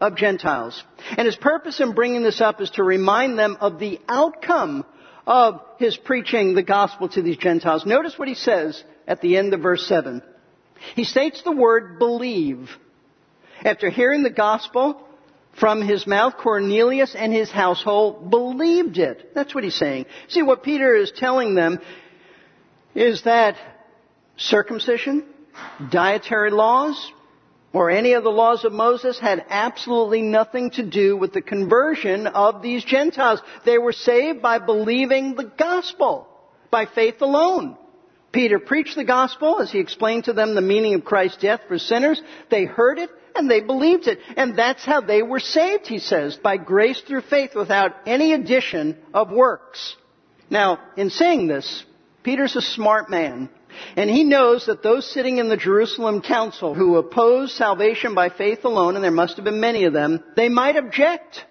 of 0.02 0.18
Gentiles. 0.18 0.84
And 1.18 1.26
his 1.26 1.38
purpose 1.38 1.80
in 1.80 1.94
bringing 1.94 2.24
this 2.24 2.42
up 2.42 2.60
is 2.60 2.70
to 2.72 2.84
remind 2.84 3.40
them 3.40 3.58
of 3.62 3.80
the 3.80 4.00
outcome 4.10 4.86
of 5.26 5.62
his 5.80 5.96
preaching 5.96 6.54
the 6.54 6.64
gospel 6.64 7.08
to 7.10 7.22
these 7.22 7.38
Gentiles. 7.38 7.86
Notice 7.86 8.20
what 8.20 8.28
he 8.28 8.36
says 8.36 8.84
at 9.08 9.22
the 9.22 9.38
end 9.38 9.54
of 9.54 9.62
verse 9.62 9.88
7. 9.88 10.22
He 10.96 11.04
states 11.04 11.42
the 11.44 11.52
word 11.52 12.00
believe. 12.00 12.70
After 13.64 13.90
hearing 13.90 14.24
the 14.24 14.30
gospel 14.30 15.02
from 15.60 15.82
his 15.82 16.06
mouth, 16.08 16.36
Cornelius 16.38 17.16
and 17.16 17.32
his 17.32 17.52
household 17.52 18.30
believed 18.30 18.98
it. 18.98 19.34
That's 19.34 19.54
what 19.54 19.64
he's 19.64 19.76
saying. 19.76 20.06
See, 20.28 20.42
what 20.42 20.64
Peter 20.64 20.96
is 20.96 21.12
telling 21.16 21.56
them 21.56 21.80
is 22.96 23.24
that 23.24 23.56
circumcision, 24.38 25.26
dietary 25.92 26.52
laws, 26.52 27.12
or 27.72 27.90
any 27.90 28.14
of 28.14 28.24
the 28.24 28.30
laws 28.30 28.66
of 28.66 28.72
Moses 28.72 29.20
had 29.20 29.46
absolutely 29.50 30.22
nothing 30.22 30.70
to 30.72 30.84
do 30.84 31.18
with 31.18 31.34
the 31.34 31.42
conversion 31.42 32.28
of 32.28 32.62
these 32.62 32.84
Gentiles. 32.84 33.42
They 33.66 33.80
were 33.80 33.94
saved 33.94 34.42
by 34.42 34.60
believing 34.60 35.36
the 35.36 35.52
gospel, 35.58 36.28
by 36.70 36.86
faith 36.86 37.22
alone. 37.22 37.78
Peter 38.34 38.60
preached 38.60 38.96
the 38.96 39.04
gospel 39.06 39.62
as 39.62 39.72
he 39.72 39.80
explained 39.80 40.26
to 40.26 40.34
them 40.34 40.56
the 40.56 40.62
meaning 40.62 40.96
of 40.96 41.06
Christ's 41.06 41.42
death 41.42 41.62
for 41.68 41.78
sinners. 41.78 42.22
They 42.50 42.66
heard 42.66 42.98
it 42.98 43.10
and 43.36 43.50
they 43.50 43.62
believed 43.62 44.08
it. 44.08 44.20
And 44.36 44.58
that's 44.58 44.84
how 44.84 45.02
they 45.02 45.22
were 45.22 45.40
saved, 45.40 45.88
he 45.88 46.00
says, 46.00 46.36
by 46.36 46.58
grace 46.58 47.00
through 47.02 47.22
faith 47.22 47.52
without 47.56 47.92
any 48.06 48.34
addition 48.34 48.98
of 49.14 49.32
works. 49.32 49.96
Now, 50.50 50.80
in 50.98 51.12
saying 51.12 51.48
this, 51.48 51.86
Peter's 52.24 52.56
a 52.56 52.62
smart 52.62 53.10
man. 53.10 53.50
And 53.96 54.10
he 54.10 54.24
knows 54.24 54.66
that 54.66 54.84
those 54.84 55.12
sitting 55.12 55.38
in 55.38 55.50
the 55.50 55.58
Jerusalem 55.58 56.22
council 56.22 56.74
who 56.74 56.98
oppose 56.98 57.54
salvation 57.54 58.14
by 58.14 58.30
faith 58.30 58.66
alone, 58.66 58.96
and 58.96 59.04
there 59.04 59.12
must 59.12 59.36
have 59.38 59.46
been 59.46 59.60
many 59.60 59.86
of 59.86 59.94
them, 59.94 60.24
they 60.36 60.50
might 60.50 60.76
object 60.76 61.46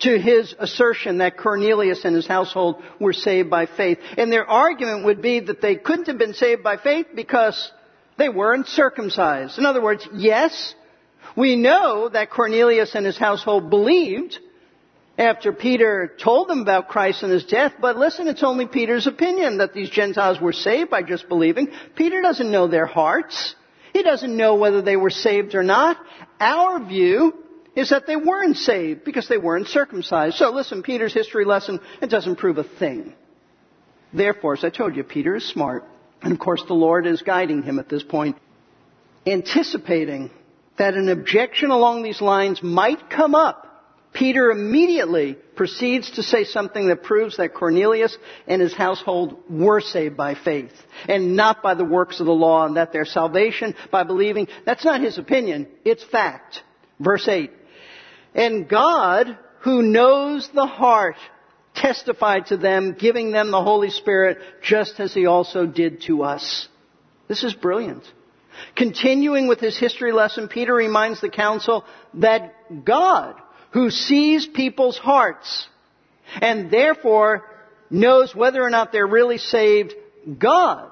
to 0.00 0.18
his 0.18 0.54
assertion 0.58 1.18
that 1.18 1.36
Cornelius 1.38 2.04
and 2.04 2.14
his 2.14 2.26
household 2.26 2.82
were 2.98 3.12
saved 3.12 3.48
by 3.48 3.66
faith. 3.66 3.98
And 4.16 4.32
their 4.32 4.48
argument 4.48 5.04
would 5.04 5.22
be 5.22 5.40
that 5.40 5.60
they 5.62 5.76
couldn't 5.76 6.08
have 6.08 6.18
been 6.18 6.34
saved 6.34 6.62
by 6.62 6.76
faith 6.76 7.06
because 7.14 7.70
they 8.18 8.28
weren't 8.28 8.66
circumcised. 8.66 9.58
In 9.58 9.66
other 9.66 9.82
words, 9.82 10.06
yes, 10.14 10.74
we 11.36 11.56
know 11.56 12.08
that 12.08 12.30
Cornelius 12.30 12.94
and 12.94 13.06
his 13.06 13.18
household 13.18 13.70
believed 13.70 14.38
after 15.16 15.52
Peter 15.52 16.12
told 16.20 16.48
them 16.48 16.60
about 16.60 16.88
Christ 16.88 17.22
and 17.22 17.30
his 17.30 17.44
death, 17.44 17.74
but 17.80 17.96
listen, 17.96 18.26
it's 18.26 18.42
only 18.42 18.66
Peter's 18.66 19.06
opinion 19.06 19.58
that 19.58 19.72
these 19.72 19.88
Gentiles 19.88 20.40
were 20.40 20.52
saved 20.52 20.90
by 20.90 21.02
just 21.02 21.28
believing. 21.28 21.68
Peter 21.94 22.20
doesn't 22.20 22.50
know 22.50 22.66
their 22.66 22.86
hearts. 22.86 23.54
He 23.92 24.02
doesn't 24.02 24.36
know 24.36 24.56
whether 24.56 24.82
they 24.82 24.96
were 24.96 25.10
saved 25.10 25.54
or 25.54 25.62
not. 25.62 25.96
Our 26.40 26.84
view 26.84 27.43
is 27.76 27.90
that 27.90 28.06
they 28.06 28.16
weren't 28.16 28.56
saved 28.56 29.04
because 29.04 29.28
they 29.28 29.38
weren't 29.38 29.68
circumcised. 29.68 30.36
So 30.36 30.50
listen, 30.50 30.82
Peter's 30.82 31.14
history 31.14 31.44
lesson, 31.44 31.80
it 32.00 32.10
doesn't 32.10 32.36
prove 32.36 32.58
a 32.58 32.64
thing. 32.64 33.14
Therefore, 34.12 34.54
as 34.54 34.64
I 34.64 34.70
told 34.70 34.96
you, 34.96 35.02
Peter 35.02 35.36
is 35.36 35.48
smart. 35.48 35.84
And 36.22 36.32
of 36.32 36.38
course, 36.38 36.62
the 36.66 36.74
Lord 36.74 37.06
is 37.06 37.22
guiding 37.22 37.62
him 37.62 37.78
at 37.78 37.88
this 37.88 38.02
point, 38.02 38.36
anticipating 39.26 40.30
that 40.78 40.94
an 40.94 41.08
objection 41.08 41.70
along 41.70 42.02
these 42.02 42.20
lines 42.20 42.62
might 42.62 43.10
come 43.10 43.34
up. 43.34 43.64
Peter 44.12 44.50
immediately 44.50 45.36
proceeds 45.56 46.12
to 46.12 46.22
say 46.22 46.44
something 46.44 46.86
that 46.88 47.02
proves 47.02 47.36
that 47.36 47.52
Cornelius 47.52 48.16
and 48.46 48.62
his 48.62 48.72
household 48.72 49.36
were 49.50 49.80
saved 49.80 50.16
by 50.16 50.36
faith 50.36 50.72
and 51.08 51.34
not 51.34 51.62
by 51.62 51.74
the 51.74 51.84
works 51.84 52.20
of 52.20 52.26
the 52.26 52.32
law 52.32 52.64
and 52.64 52.76
that 52.76 52.92
their 52.92 53.04
salvation 53.04 53.74
by 53.90 54.04
believing, 54.04 54.46
that's 54.64 54.84
not 54.84 55.00
his 55.00 55.18
opinion, 55.18 55.66
it's 55.84 56.04
fact. 56.04 56.62
Verse 57.00 57.26
8. 57.26 57.50
And 58.34 58.68
God, 58.68 59.38
who 59.60 59.82
knows 59.82 60.48
the 60.52 60.66
heart, 60.66 61.16
testified 61.74 62.46
to 62.46 62.56
them, 62.56 62.96
giving 62.98 63.30
them 63.30 63.50
the 63.50 63.62
Holy 63.62 63.90
Spirit, 63.90 64.38
just 64.62 65.00
as 65.00 65.14
He 65.14 65.26
also 65.26 65.66
did 65.66 66.02
to 66.02 66.22
us. 66.22 66.68
This 67.28 67.44
is 67.44 67.54
brilliant. 67.54 68.04
Continuing 68.76 69.48
with 69.48 69.60
his 69.60 69.78
history 69.78 70.12
lesson, 70.12 70.48
Peter 70.48 70.74
reminds 70.74 71.20
the 71.20 71.28
council 71.28 71.84
that 72.14 72.84
God, 72.84 73.34
who 73.72 73.90
sees 73.90 74.46
people's 74.46 74.98
hearts, 74.98 75.68
and 76.40 76.70
therefore 76.70 77.44
knows 77.90 78.34
whether 78.34 78.62
or 78.62 78.70
not 78.70 78.92
they're 78.92 79.06
really 79.06 79.38
saved, 79.38 79.94
God 80.38 80.90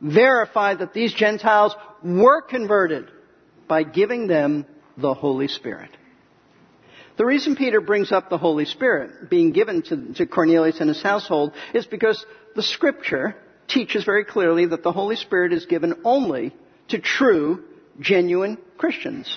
verified 0.00 0.78
that 0.78 0.94
these 0.94 1.12
Gentiles 1.12 1.74
were 2.02 2.42
converted 2.42 3.10
by 3.66 3.82
giving 3.82 4.26
them 4.26 4.66
the 4.96 5.14
Holy 5.14 5.48
Spirit. 5.48 5.90
The 7.18 7.26
reason 7.26 7.56
Peter 7.56 7.80
brings 7.80 8.12
up 8.12 8.30
the 8.30 8.38
Holy 8.38 8.64
Spirit 8.64 9.28
being 9.28 9.50
given 9.50 9.82
to, 9.82 10.14
to 10.14 10.26
Cornelius 10.26 10.78
and 10.80 10.88
his 10.88 11.02
household 11.02 11.52
is 11.74 11.84
because 11.84 12.24
the 12.54 12.62
scripture 12.62 13.34
teaches 13.66 14.04
very 14.04 14.24
clearly 14.24 14.66
that 14.66 14.84
the 14.84 14.92
Holy 14.92 15.16
Spirit 15.16 15.52
is 15.52 15.66
given 15.66 16.00
only 16.04 16.54
to 16.88 17.00
true, 17.00 17.64
genuine 17.98 18.56
Christians. 18.78 19.36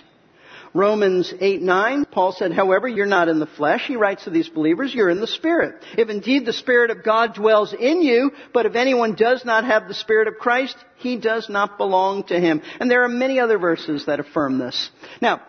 Romans 0.74 1.34
8, 1.38 1.62
9, 1.62 2.06
Paul 2.06 2.32
said, 2.32 2.54
however, 2.54 2.88
you're 2.88 3.06
not 3.06 3.28
in 3.28 3.40
the 3.40 3.46
flesh. 3.46 3.86
He 3.88 3.98
writes 3.98 4.24
to 4.24 4.30
these 4.30 4.48
believers, 4.48 4.94
you're 4.94 5.10
in 5.10 5.20
the 5.20 5.28
Spirit. 5.28 5.84
If 5.98 6.08
indeed 6.08 6.46
the 6.46 6.54
Spirit 6.54 6.92
of 6.92 7.04
God 7.04 7.34
dwells 7.34 7.74
in 7.74 8.02
you, 8.02 8.32
but 8.54 8.66
if 8.66 8.76
anyone 8.76 9.16
does 9.16 9.44
not 9.44 9.66
have 9.66 9.88
the 9.88 9.94
Spirit 9.94 10.30
of 10.30 10.36
Christ, 10.36 10.78
he 10.98 11.18
does 11.18 11.50
not 11.50 11.78
belong 11.78 12.24
to 12.26 12.40
him. 12.40 12.62
And 12.80 12.90
there 12.90 13.04
are 13.04 13.10
many 13.10 13.40
other 13.40 13.58
verses 13.58 14.06
that 14.06 14.22
affirm 14.22 14.60
this. 14.60 14.90
Now, 15.20 15.42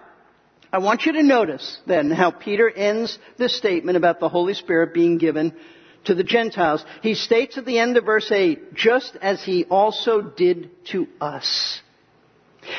I 0.72 0.78
want 0.78 1.04
you 1.04 1.12
to 1.12 1.22
notice 1.22 1.78
then 1.86 2.10
how 2.10 2.30
Peter 2.30 2.70
ends 2.70 3.18
this 3.36 3.54
statement 3.56 3.98
about 3.98 4.20
the 4.20 4.30
Holy 4.30 4.54
Spirit 4.54 4.94
being 4.94 5.18
given 5.18 5.54
to 6.04 6.14
the 6.14 6.24
Gentiles. 6.24 6.82
He 7.02 7.14
states 7.14 7.58
at 7.58 7.66
the 7.66 7.78
end 7.78 7.98
of 7.98 8.06
verse 8.06 8.32
8, 8.32 8.72
just 8.72 9.14
as 9.20 9.42
he 9.42 9.64
also 9.64 10.22
did 10.22 10.70
to 10.86 11.06
us. 11.20 11.80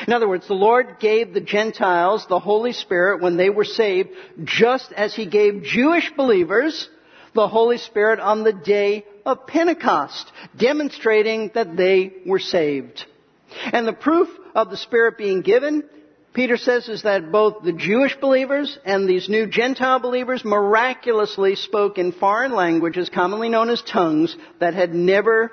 In 0.08 0.12
other 0.12 0.28
words, 0.28 0.48
the 0.48 0.54
Lord 0.54 0.96
gave 0.98 1.32
the 1.32 1.40
Gentiles 1.40 2.26
the 2.28 2.40
Holy 2.40 2.72
Spirit 2.72 3.22
when 3.22 3.36
they 3.36 3.50
were 3.50 3.64
saved, 3.64 4.08
just 4.42 4.90
as 4.92 5.14
he 5.14 5.26
gave 5.26 5.62
Jewish 5.62 6.10
believers 6.16 6.88
the 7.32 7.46
Holy 7.46 7.78
Spirit 7.78 8.18
on 8.18 8.42
the 8.42 8.52
day 8.52 9.04
of 9.24 9.46
Pentecost, 9.46 10.32
demonstrating 10.56 11.52
that 11.54 11.76
they 11.76 12.12
were 12.26 12.40
saved. 12.40 13.04
And 13.72 13.86
the 13.86 13.92
proof 13.92 14.28
of 14.54 14.70
the 14.70 14.76
Spirit 14.76 15.16
being 15.16 15.42
given 15.42 15.84
Peter 16.34 16.56
says 16.56 16.88
is 16.88 17.02
that 17.04 17.30
both 17.30 17.62
the 17.62 17.72
Jewish 17.72 18.16
believers 18.16 18.76
and 18.84 19.08
these 19.08 19.28
new 19.28 19.46
Gentile 19.46 20.00
believers 20.00 20.44
miraculously 20.44 21.54
spoke 21.54 21.96
in 21.96 22.10
foreign 22.10 22.52
languages, 22.52 23.08
commonly 23.08 23.48
known 23.48 23.70
as 23.70 23.80
tongues, 23.82 24.36
that 24.58 24.74
had 24.74 24.92
never 24.92 25.52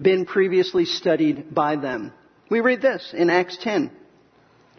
been 0.00 0.26
previously 0.26 0.84
studied 0.84 1.54
by 1.54 1.76
them. 1.76 2.12
We 2.50 2.60
read 2.60 2.82
this 2.82 3.14
in 3.16 3.30
Acts 3.30 3.56
10, 3.62 3.90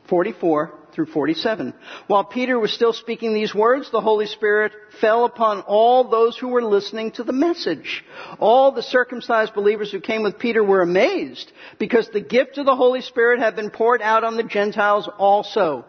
44 0.07 0.78
through 0.93 1.07
47. 1.07 1.73
While 2.07 2.23
Peter 2.23 2.59
was 2.59 2.71
still 2.71 2.93
speaking 2.93 3.33
these 3.33 3.53
words, 3.53 3.91
the 3.91 4.01
Holy 4.01 4.25
Spirit 4.25 4.73
fell 4.99 5.25
upon 5.25 5.61
all 5.61 6.09
those 6.09 6.37
who 6.37 6.49
were 6.49 6.63
listening 6.63 7.11
to 7.11 7.23
the 7.23 7.33
message. 7.33 8.03
All 8.39 8.71
the 8.71 8.83
circumcised 8.83 9.53
believers 9.53 9.91
who 9.91 9.99
came 9.99 10.23
with 10.23 10.39
Peter 10.39 10.63
were 10.63 10.81
amazed 10.81 11.51
because 11.77 12.09
the 12.09 12.21
gift 12.21 12.57
of 12.57 12.65
the 12.65 12.75
Holy 12.75 13.01
Spirit 13.01 13.39
had 13.39 13.55
been 13.55 13.69
poured 13.69 14.01
out 14.01 14.23
on 14.23 14.37
the 14.37 14.43
Gentiles 14.43 15.09
also. 15.17 15.85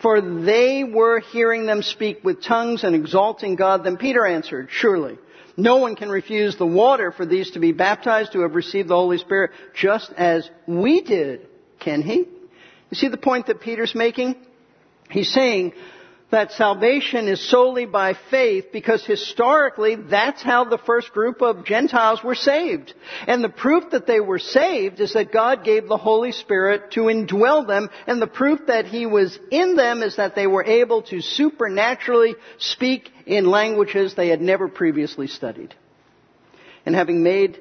For 0.00 0.20
they 0.20 0.84
were 0.84 1.20
hearing 1.20 1.66
them 1.66 1.82
speak 1.82 2.22
with 2.22 2.42
tongues 2.42 2.84
and 2.84 2.94
exalting 2.94 3.56
God. 3.56 3.84
Then 3.84 3.96
Peter 3.96 4.24
answered, 4.24 4.68
surely. 4.70 5.18
No 5.56 5.78
one 5.78 5.96
can 5.96 6.08
refuse 6.08 6.56
the 6.56 6.66
water 6.66 7.10
for 7.10 7.26
these 7.26 7.50
to 7.50 7.58
be 7.58 7.72
baptized 7.72 8.32
who 8.32 8.42
have 8.42 8.54
received 8.54 8.88
the 8.88 8.94
Holy 8.94 9.18
Spirit 9.18 9.50
just 9.74 10.12
as 10.16 10.48
we 10.68 11.00
did. 11.00 11.48
Can 11.80 12.02
he? 12.02 12.26
You 12.90 12.96
see 12.96 13.08
the 13.08 13.16
point 13.16 13.46
that 13.46 13.60
Peter's 13.60 13.94
making? 13.94 14.36
He's 15.10 15.32
saying 15.32 15.72
that 16.30 16.52
salvation 16.52 17.26
is 17.26 17.40
solely 17.48 17.86
by 17.86 18.14
faith 18.30 18.66
because 18.72 19.04
historically 19.04 19.96
that's 19.96 20.42
how 20.42 20.64
the 20.64 20.78
first 20.78 21.12
group 21.12 21.40
of 21.40 21.64
Gentiles 21.64 22.22
were 22.22 22.34
saved. 22.34 22.92
And 23.26 23.42
the 23.42 23.48
proof 23.48 23.90
that 23.92 24.06
they 24.06 24.20
were 24.20 24.38
saved 24.38 25.00
is 25.00 25.14
that 25.14 25.32
God 25.32 25.64
gave 25.64 25.88
the 25.88 25.96
Holy 25.96 26.32
Spirit 26.32 26.92
to 26.92 27.02
indwell 27.02 27.66
them 27.66 27.88
and 28.06 28.20
the 28.20 28.26
proof 28.26 28.60
that 28.66 28.84
He 28.84 29.06
was 29.06 29.38
in 29.50 29.74
them 29.74 30.02
is 30.02 30.16
that 30.16 30.34
they 30.34 30.46
were 30.46 30.64
able 30.64 31.02
to 31.04 31.22
supernaturally 31.22 32.36
speak 32.58 33.10
in 33.24 33.46
languages 33.46 34.14
they 34.14 34.28
had 34.28 34.42
never 34.42 34.68
previously 34.68 35.28
studied. 35.28 35.74
And 36.84 36.94
having 36.94 37.22
made 37.22 37.58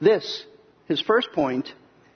this 0.00 0.44
his 0.86 1.00
first 1.00 1.32
point, 1.32 1.72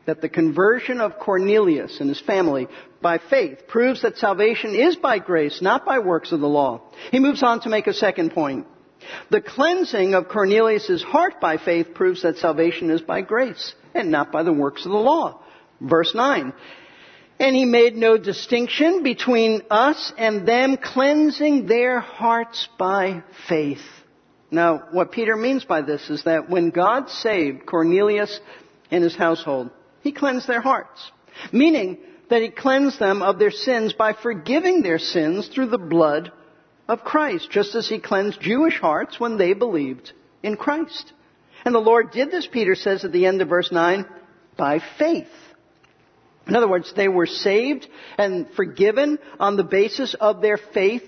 that 0.09 0.23
the 0.23 0.29
conversion 0.31 1.03
of 1.03 1.19
Cornelius 1.19 2.01
and 2.01 2.09
his 2.09 2.21
family 2.23 2.67
by 3.03 3.19
faith 3.19 3.69
proves 3.69 4.01
that 4.01 4.17
salvation 4.17 4.75
is 4.75 4.97
by 4.97 5.19
grace, 5.19 5.61
not 5.61 5.85
by 5.85 5.99
works 5.99 6.33
of 6.33 6.41
the 6.41 6.49
law. 6.49 6.81
He 7.11 7.19
moves 7.19 7.43
on 7.43 7.61
to 7.61 7.69
make 7.69 7.87
a 7.87 7.93
second 7.93 8.33
point. 8.33 8.67
The 9.29 9.43
cleansing 9.43 10.15
of 10.15 10.29
Cornelius' 10.29 11.03
heart 11.03 11.43
by 11.43 11.59
faith 11.59 11.89
proves 11.95 12.23
that 12.23 12.39
salvation 12.39 12.89
is 12.91 13.03
by 13.03 13.21
grace 13.21 13.75
and 13.95 14.11
not 14.11 14.33
by 14.33 14.45
the 14.45 14.53
works 14.53 14.87
of 14.87 14.93
the 14.93 14.97
law. 14.97 15.43
Verse 15.79 16.15
9. 16.15 16.55
And 17.39 17.55
he 17.55 17.67
made 17.67 17.95
no 17.95 18.17
distinction 18.17 19.03
between 19.03 19.61
us 19.71 20.15
and 20.17 20.49
them, 20.49 20.79
cleansing 20.79 21.67
their 21.67 22.01
hearts 22.01 22.67
by 22.79 23.25
faith. 23.47 23.85
Now, 24.51 24.85
what 24.91 25.13
Peter 25.13 25.37
means 25.37 25.67
by 25.67 25.83
this 25.83 26.09
is 26.09 26.25
that 26.25 26.49
when 26.49 26.71
God 26.71 27.11
saved 27.11 27.67
Cornelius 27.67 28.41
and 28.91 29.05
his 29.05 29.15
household, 29.15 29.69
he 30.03 30.13
cleansed 30.13 30.47
their 30.47 30.61
hearts. 30.61 31.11
Meaning 31.53 31.99
that 32.31 32.43
He 32.43 32.51
cleansed 32.51 32.99
them 32.99 33.23
of 33.23 33.39
their 33.39 33.51
sins 33.51 33.93
by 33.93 34.13
forgiving 34.13 34.83
their 34.83 34.99
sins 34.99 35.49
through 35.49 35.69
the 35.69 35.79
blood 35.79 36.33
of 36.89 37.05
Christ, 37.05 37.51
just 37.51 37.75
as 37.75 37.89
He 37.89 37.99
cleansed 37.99 38.41
Jewish 38.41 38.79
hearts 38.79 39.19
when 39.19 39.37
they 39.37 39.53
believed 39.55 40.13
in 40.43 40.57
Christ. 40.57 41.13
And 41.65 41.75
the 41.75 41.81
Lord 41.81 42.11
did 42.13 42.31
this, 42.31 42.47
Peter 42.47 42.75
says 42.75 43.05
at 43.05 43.13
the 43.13 43.27
end 43.27 43.43
of 43.43 43.49
verse 43.49 43.73
9, 43.73 44.07
by 44.57 44.81
faith. 44.99 45.29
In 46.47 46.57
other 46.57 46.69
words, 46.69 46.93
they 46.95 47.09
were 47.09 47.27
saved 47.27 47.87
and 48.17 48.49
forgiven 48.57 49.19
on 49.39 49.57
the 49.57 49.65
basis 49.65 50.15
of 50.15 50.41
their 50.41 50.57
faith 50.57 51.03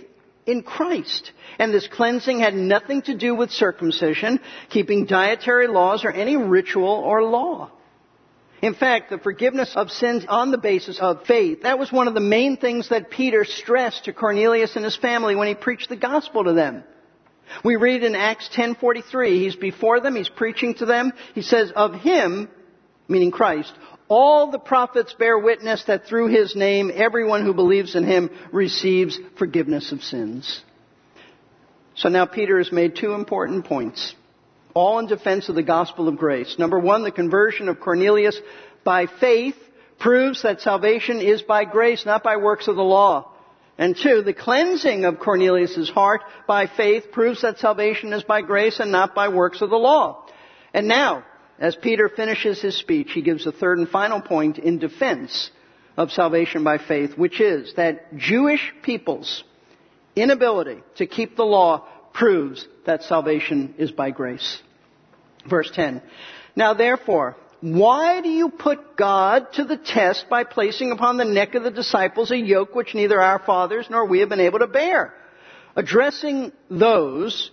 in 0.47 0.63
Christ. 0.63 1.33
And 1.59 1.73
this 1.73 1.89
cleansing 1.89 2.41
had 2.41 2.55
nothing 2.55 3.03
to 3.03 3.17
do 3.17 3.35
with 3.35 3.51
circumcision, 3.51 4.41
keeping 4.69 5.07
dietary 5.07 5.67
laws, 5.67 6.05
or 6.05 6.11
any 6.11 6.37
ritual 6.37 6.89
or 6.89 7.23
law. 7.23 7.71
In 8.63 8.75
fact, 8.75 9.09
the 9.09 9.19
forgiveness 9.19 9.73
of 9.75 9.91
sins 9.91 10.25
on 10.29 10.51
the 10.51 10.59
basis 10.59 10.99
of 11.01 11.25
faith, 11.25 11.63
that 11.63 11.79
was 11.79 11.91
one 11.91 12.09
of 12.09 12.15
the 12.15 12.21
main 12.21 12.59
things 12.59 12.91
that 12.91 13.11
Peter 13.11 13.45
stressed 13.45 14.05
to 14.05 14.13
Cornelius 14.13 14.77
and 14.77 14.85
his 14.85 14.97
family 14.97 15.35
when 15.35 15.49
he 15.49 15.55
preached 15.55 15.89
the 15.89 15.97
gospel 15.97 16.45
to 16.45 16.53
them. 16.53 16.85
We 17.65 17.77
read 17.77 18.05
in 18.05 18.15
Acts 18.15 18.49
10:43, 18.55 19.39
he's 19.39 19.57
before 19.57 20.01
them, 20.01 20.15
he's 20.15 20.29
preaching 20.29 20.75
to 20.75 20.87
them. 20.87 21.13
He 21.35 21.43
says, 21.43 21.73
"Of 21.75 21.95
him, 21.95 22.49
meaning 23.09 23.31
Christ, 23.31 23.73
all 24.09 24.51
the 24.51 24.59
prophets 24.59 25.15
bear 25.15 25.39
witness 25.39 25.85
that 25.85 26.07
through 26.07 26.29
his 26.29 26.55
name 26.55 26.93
everyone 26.95 27.45
who 27.45 27.55
believes 27.55 27.95
in 27.97 28.05
him 28.05 28.31
receives 28.53 29.19
forgiveness 29.37 29.91
of 29.91 30.05
sins." 30.05 30.63
So 31.95 32.09
now 32.09 32.27
Peter 32.27 32.59
has 32.59 32.71
made 32.71 32.95
two 32.95 33.15
important 33.15 33.65
points 33.65 34.15
all 34.75 34.99
in 34.99 35.07
defense 35.07 35.49
of 35.49 35.55
the 35.55 35.63
gospel 35.63 36.09
of 36.09 36.17
grace. 36.17 36.57
Number 36.59 36.79
one, 36.79 37.03
the 37.03 37.11
conversion 37.11 37.69
of 37.69 37.81
Cornelius 37.81 38.41
by 38.85 39.07
faith 39.07 39.57
proves 39.99 40.43
that 40.43 40.61
salvation 40.61 41.21
is 41.21 41.43
by 41.43 41.65
grace, 41.65 42.07
not 42.07 42.23
by 42.23 42.37
works 42.37 42.69
of 42.69 42.77
the 42.77 42.83
law. 42.83 43.33
And 43.79 43.97
two, 43.97 44.23
the 44.23 44.35
cleansing 44.35 45.05
of 45.05 45.21
Cornelius' 45.21 45.89
heart 45.89 46.23
by 46.47 46.67
faith 46.67 47.13
proves 47.13 47.43
that 47.43 47.59
salvation 47.59 48.13
is 48.13 48.23
by 48.23 48.43
grace 48.43 48.79
and 48.79 48.93
not 48.93 49.15
by 49.15 49.29
works 49.29 49.63
of 49.63 49.71
the 49.71 49.77
law. 49.77 50.27
And 50.75 50.87
now, 50.87 51.25
as 51.59 51.77
Peter 51.77 52.09
finishes 52.09 52.61
his 52.61 52.77
speech, 52.77 53.13
he 53.13 53.23
gives 53.23 53.47
a 53.47 53.53
third 53.53 53.79
and 53.79 53.89
final 53.89 54.21
point 54.21 54.59
in 54.59 54.79
defense 54.79 55.51
of 55.97 56.11
salvation 56.11 56.65
by 56.65 56.79
faith, 56.79 57.17
which 57.17 57.41
is 57.41 57.75
that 57.77 58.17
Jewish 58.17 58.73
people's 58.83 59.45
inability 60.17 60.83
to 60.97 61.07
keep 61.07 61.37
the 61.37 61.45
law 61.45 61.87
proves 62.13 62.67
that 62.87 63.03
salvation 63.03 63.75
is 63.79 63.91
by 63.91 64.11
grace. 64.11 64.61
Verse 65.49 65.71
10. 65.73 66.03
Now 66.57 66.75
therefore, 66.75 67.37
why 67.61 68.21
do 68.21 68.29
you 68.29 68.49
put 68.49 68.97
God 68.97 69.53
to 69.55 69.65
the 69.65 69.77
test 69.77 70.27
by 70.31 70.45
placing 70.45 70.93
upon 70.93 71.17
the 71.17 71.25
neck 71.25 71.55
of 71.55 71.63
the 71.63 71.71
disciples 71.71 72.31
a 72.31 72.37
yoke 72.37 72.75
which 72.75 72.95
neither 72.95 73.21
our 73.21 73.39
fathers 73.39 73.87
nor 73.91 74.07
we 74.07 74.21
have 74.21 74.29
been 74.29 74.41
able 74.41 74.61
to 74.61 74.67
bear? 74.67 75.15
Addressing 75.77 76.53
those 76.71 77.51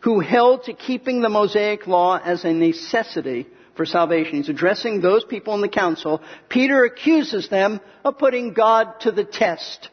who 0.00 0.20
held 0.20 0.64
to 0.64 0.72
keeping 0.72 1.20
the 1.20 1.28
Mosaic 1.28 1.86
law 1.86 2.18
as 2.22 2.44
a 2.44 2.52
necessity 2.52 3.46
for 3.76 3.86
salvation. 3.86 4.36
He's 4.36 4.48
addressing 4.48 5.00
those 5.00 5.24
people 5.24 5.54
in 5.54 5.60
the 5.60 5.68
council. 5.68 6.22
Peter 6.48 6.84
accuses 6.84 7.48
them 7.48 7.80
of 8.04 8.18
putting 8.18 8.54
God 8.54 9.00
to 9.00 9.12
the 9.12 9.24
test, 9.24 9.88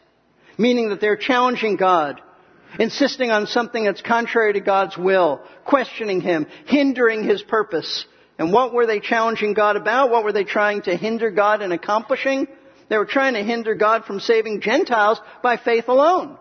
meaning 0.58 0.90
that 0.90 1.02
they're 1.02 1.18
challenging 1.18 1.76
God 1.76 2.22
insisting 2.80 3.32
on 3.32 3.48
something 3.48 3.84
that's 3.84 4.02
contrary 4.02 4.54
to 4.54 4.60
God's 4.60 4.98
will, 4.98 5.42
questioning 5.66 6.22
Him, 6.22 6.48
hindering 6.66 7.24
His 7.24 7.42
purpose. 7.42 8.06
And 8.38 8.52
what 8.52 8.74
were 8.74 8.86
they 8.86 9.00
challenging 9.00 9.54
God 9.54 9.76
about? 9.76 10.10
What 10.10 10.24
were 10.24 10.34
they 10.34 10.44
trying 10.44 10.82
to 10.84 10.96
hinder 10.96 11.32
God 11.32 11.62
in 11.62 11.72
accomplishing? 11.72 12.48
They 12.90 12.98
were 12.98 13.06
trying 13.06 13.36
to 13.36 13.44
hinder 13.44 13.76
God 13.76 14.06
from 14.06 14.20
saving 14.20 14.62
Gentiles 14.62 15.22
by 15.42 15.58
faith 15.58 15.88
alone. 15.88 16.38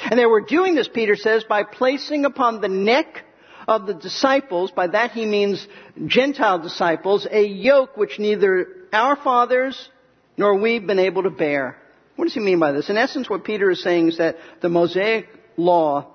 And 0.00 0.18
they 0.18 0.26
were 0.26 0.40
doing 0.40 0.74
this, 0.74 0.88
Peter 0.88 1.16
says, 1.16 1.44
by 1.44 1.64
placing 1.64 2.24
upon 2.24 2.60
the 2.60 2.68
neck 2.68 3.24
of 3.68 3.86
the 3.86 3.94
disciples, 3.94 4.70
by 4.70 4.88
that 4.88 5.12
he 5.12 5.24
means 5.24 5.66
Gentile 6.06 6.58
disciples, 6.58 7.26
a 7.30 7.44
yoke 7.44 7.96
which 7.96 8.18
neither 8.18 8.66
our 8.92 9.16
fathers 9.16 9.88
nor 10.36 10.58
we've 10.58 10.86
been 10.86 10.98
able 10.98 11.22
to 11.22 11.30
bear. 11.30 11.78
What 12.16 12.26
does 12.26 12.34
he 12.34 12.40
mean 12.40 12.58
by 12.58 12.72
this? 12.72 12.90
In 12.90 12.96
essence, 12.96 13.28
what 13.28 13.44
Peter 13.44 13.70
is 13.70 13.82
saying 13.82 14.08
is 14.08 14.18
that 14.18 14.36
the 14.60 14.68
Mosaic 14.68 15.28
law, 15.56 16.06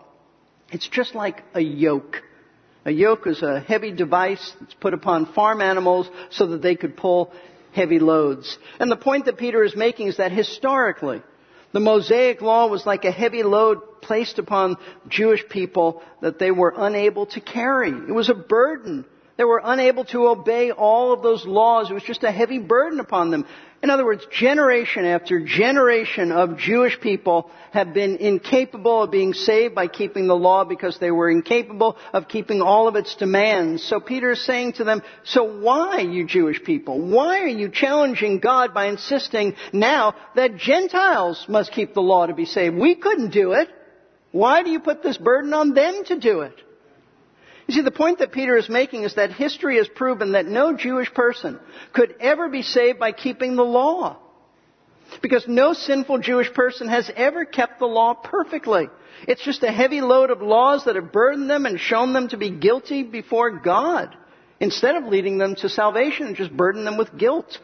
it's 0.72 0.88
just 0.88 1.16
like 1.16 1.44
a 1.54 1.62
yoke. 1.62 2.24
A 2.86 2.92
yoke 2.92 3.28
is 3.28 3.42
a 3.42 3.60
heavy 3.60 3.92
device 3.92 4.54
that's 4.60 4.74
put 4.76 4.94
upon 4.94 5.34
farm 5.34 5.62
animals 5.62 6.10
so 6.30 6.48
that 6.48 6.62
they 6.62 6.76
could 6.76 6.96
pull 6.96 7.34
heavy 7.74 8.00
loads. 8.00 8.58
And 8.80 8.90
the 8.90 8.96
point 8.96 9.26
that 9.26 9.38
Peter 9.38 9.64
is 9.64 9.76
making 9.76 10.08
is 10.08 10.18
that 10.18 10.32
historically, 10.32 11.22
the 11.74 11.80
Mosaic 11.80 12.42
law 12.42 12.68
was 12.68 12.86
like 12.86 13.04
a 13.04 13.12
heavy 13.12 13.44
load 13.44 14.02
placed 14.02 14.40
upon 14.40 14.78
Jewish 15.10 15.44
people 15.50 16.02
that 16.22 16.40
they 16.40 16.52
were 16.52 16.74
unable 16.78 17.26
to 17.28 17.42
carry. 17.42 17.90
It 17.90 18.14
was 18.14 18.30
a 18.30 18.34
burden. 18.34 19.06
They 19.38 19.44
were 19.44 19.62
unable 19.64 20.06
to 20.06 20.28
obey 20.28 20.72
all 20.72 21.14
of 21.14 21.22
those 21.22 21.46
laws. 21.46 21.92
It 21.92 21.94
was 21.94 22.04
just 22.04 22.24
a 22.24 22.32
heavy 22.32 22.60
burden 22.60 23.00
upon 23.00 23.32
them. 23.32 23.46
In 23.84 23.92
other 23.92 24.06
words, 24.06 24.26
generation 24.32 25.06
after 25.06 25.40
generation 25.40 26.32
of 26.32 26.58
Jewish 26.58 27.00
people 27.00 27.52
have 27.72 27.94
been 27.94 28.18
incapable 28.18 29.04
of 29.04 29.12
being 29.12 29.34
saved 29.34 29.76
by 29.76 29.88
keeping 29.88 30.26
the 30.26 30.36
law 30.36 30.66
because 30.66 30.98
they 30.98 31.12
were 31.12 31.30
incapable 31.30 31.96
of 32.12 32.28
keeping 32.28 32.62
all 32.62 32.88
of 32.88 32.96
its 32.96 33.16
demands. 33.16 33.84
So 33.84 34.00
Peter 34.00 34.32
is 34.32 34.44
saying 34.44 34.74
to 34.74 34.84
them, 34.84 35.04
so 35.24 35.44
why, 35.44 36.00
you 36.00 36.26
Jewish 36.26 36.64
people? 36.64 37.00
Why 37.00 37.42
are 37.42 37.48
you 37.48 37.70
challenging 37.70 38.40
God 38.40 38.74
by 38.74 38.88
insisting 38.88 39.56
now 39.72 40.16
that 40.36 40.58
Gentiles 40.58 41.46
must 41.48 41.72
keep 41.72 41.94
the 41.94 42.02
law 42.02 42.26
to 42.26 42.34
be 42.34 42.46
saved? 42.46 42.76
We 42.76 42.96
couldn't 42.96 43.30
do 43.30 43.52
it. 43.52 43.70
Why 44.32 44.64
do 44.64 44.72
you 44.72 44.80
put 44.80 45.04
this 45.04 45.18
burden 45.18 45.54
on 45.54 45.76
them 45.76 46.04
to 46.06 46.20
do 46.20 46.42
it? 46.42 46.56
You 47.68 47.74
see, 47.74 47.82
the 47.82 47.92
point 47.92 48.20
that 48.20 48.32
Peter 48.32 48.56
is 48.56 48.70
making 48.70 49.04
is 49.04 49.16
that 49.16 49.34
history 49.34 49.78
has 49.78 49.90
proven 49.90 50.32
that 50.32 50.46
no 50.46 50.76
Jewish 50.76 51.14
person 51.14 51.60
could 51.94 52.16
ever 52.20 52.48
be 52.48 52.62
saved 52.62 52.98
by 52.98 53.12
keeping 53.12 53.56
the 53.56 53.66
law. 53.66 54.18
Because 55.22 55.46
no 55.48 55.74
sinful 55.74 56.20
Jewish 56.20 56.52
person 56.54 56.88
has 56.88 57.12
ever 57.16 57.44
kept 57.46 57.80
the 57.80 57.86
law 57.86 58.14
perfectly. 58.14 58.88
It's 59.28 59.44
just 59.44 59.64
a 59.64 59.72
heavy 59.72 60.00
load 60.00 60.32
of 60.32 60.42
laws 60.42 60.86
that 60.86 60.96
have 60.96 61.12
burdened 61.12 61.50
them 61.50 61.66
and 61.66 61.80
shown 61.80 62.14
them 62.14 62.30
to 62.30 62.38
be 62.38 62.52
guilty 62.52 63.04
before 63.04 63.60
God. 63.60 64.16
Instead 64.60 64.96
of 64.96 65.06
leading 65.06 65.38
them 65.38 65.56
to 65.56 65.70
salvation, 65.70 66.36
just 66.36 66.56
burden 66.56 66.86
them 66.86 66.98
with 66.98 67.18
guilt. 67.18 67.60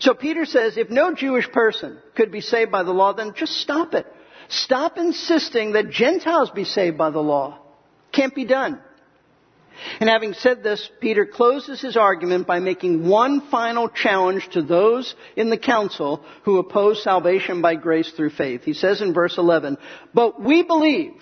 So 0.00 0.14
Peter 0.14 0.44
says, 0.44 0.76
if 0.76 0.90
no 0.90 1.14
Jewish 1.14 1.50
person 1.50 1.98
could 2.16 2.32
be 2.32 2.40
saved 2.40 2.72
by 2.72 2.82
the 2.82 2.92
law, 2.92 3.12
then 3.12 3.32
just 3.36 3.52
stop 3.52 3.94
it. 3.94 4.06
Stop 4.48 4.98
insisting 4.98 5.72
that 5.72 5.90
Gentiles 5.90 6.50
be 6.50 6.64
saved 6.64 6.98
by 6.98 7.10
the 7.10 7.22
law. 7.22 7.60
Can't 8.12 8.34
be 8.34 8.44
done. 8.44 8.80
And 10.00 10.08
having 10.08 10.34
said 10.34 10.62
this, 10.62 10.90
Peter 11.00 11.26
closes 11.26 11.80
his 11.80 11.96
argument 11.96 12.46
by 12.46 12.60
making 12.60 13.08
one 13.08 13.40
final 13.50 13.88
challenge 13.88 14.48
to 14.52 14.62
those 14.62 15.14
in 15.36 15.50
the 15.50 15.58
council 15.58 16.24
who 16.44 16.58
oppose 16.58 17.02
salvation 17.02 17.62
by 17.62 17.74
grace 17.74 18.10
through 18.10 18.30
faith. 18.30 18.62
He 18.64 18.74
says 18.74 19.00
in 19.00 19.14
verse 19.14 19.38
11, 19.38 19.78
But 20.12 20.42
we 20.42 20.62
believe 20.62 21.14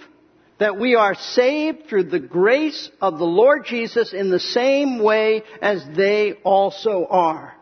that 0.58 0.78
we 0.78 0.94
are 0.94 1.14
saved 1.14 1.88
through 1.88 2.04
the 2.04 2.20
grace 2.20 2.90
of 3.00 3.18
the 3.18 3.24
Lord 3.24 3.64
Jesus 3.64 4.12
in 4.12 4.30
the 4.30 4.40
same 4.40 5.02
way 5.02 5.42
as 5.60 5.84
they 5.96 6.34
also 6.44 7.06
are. 7.08 7.56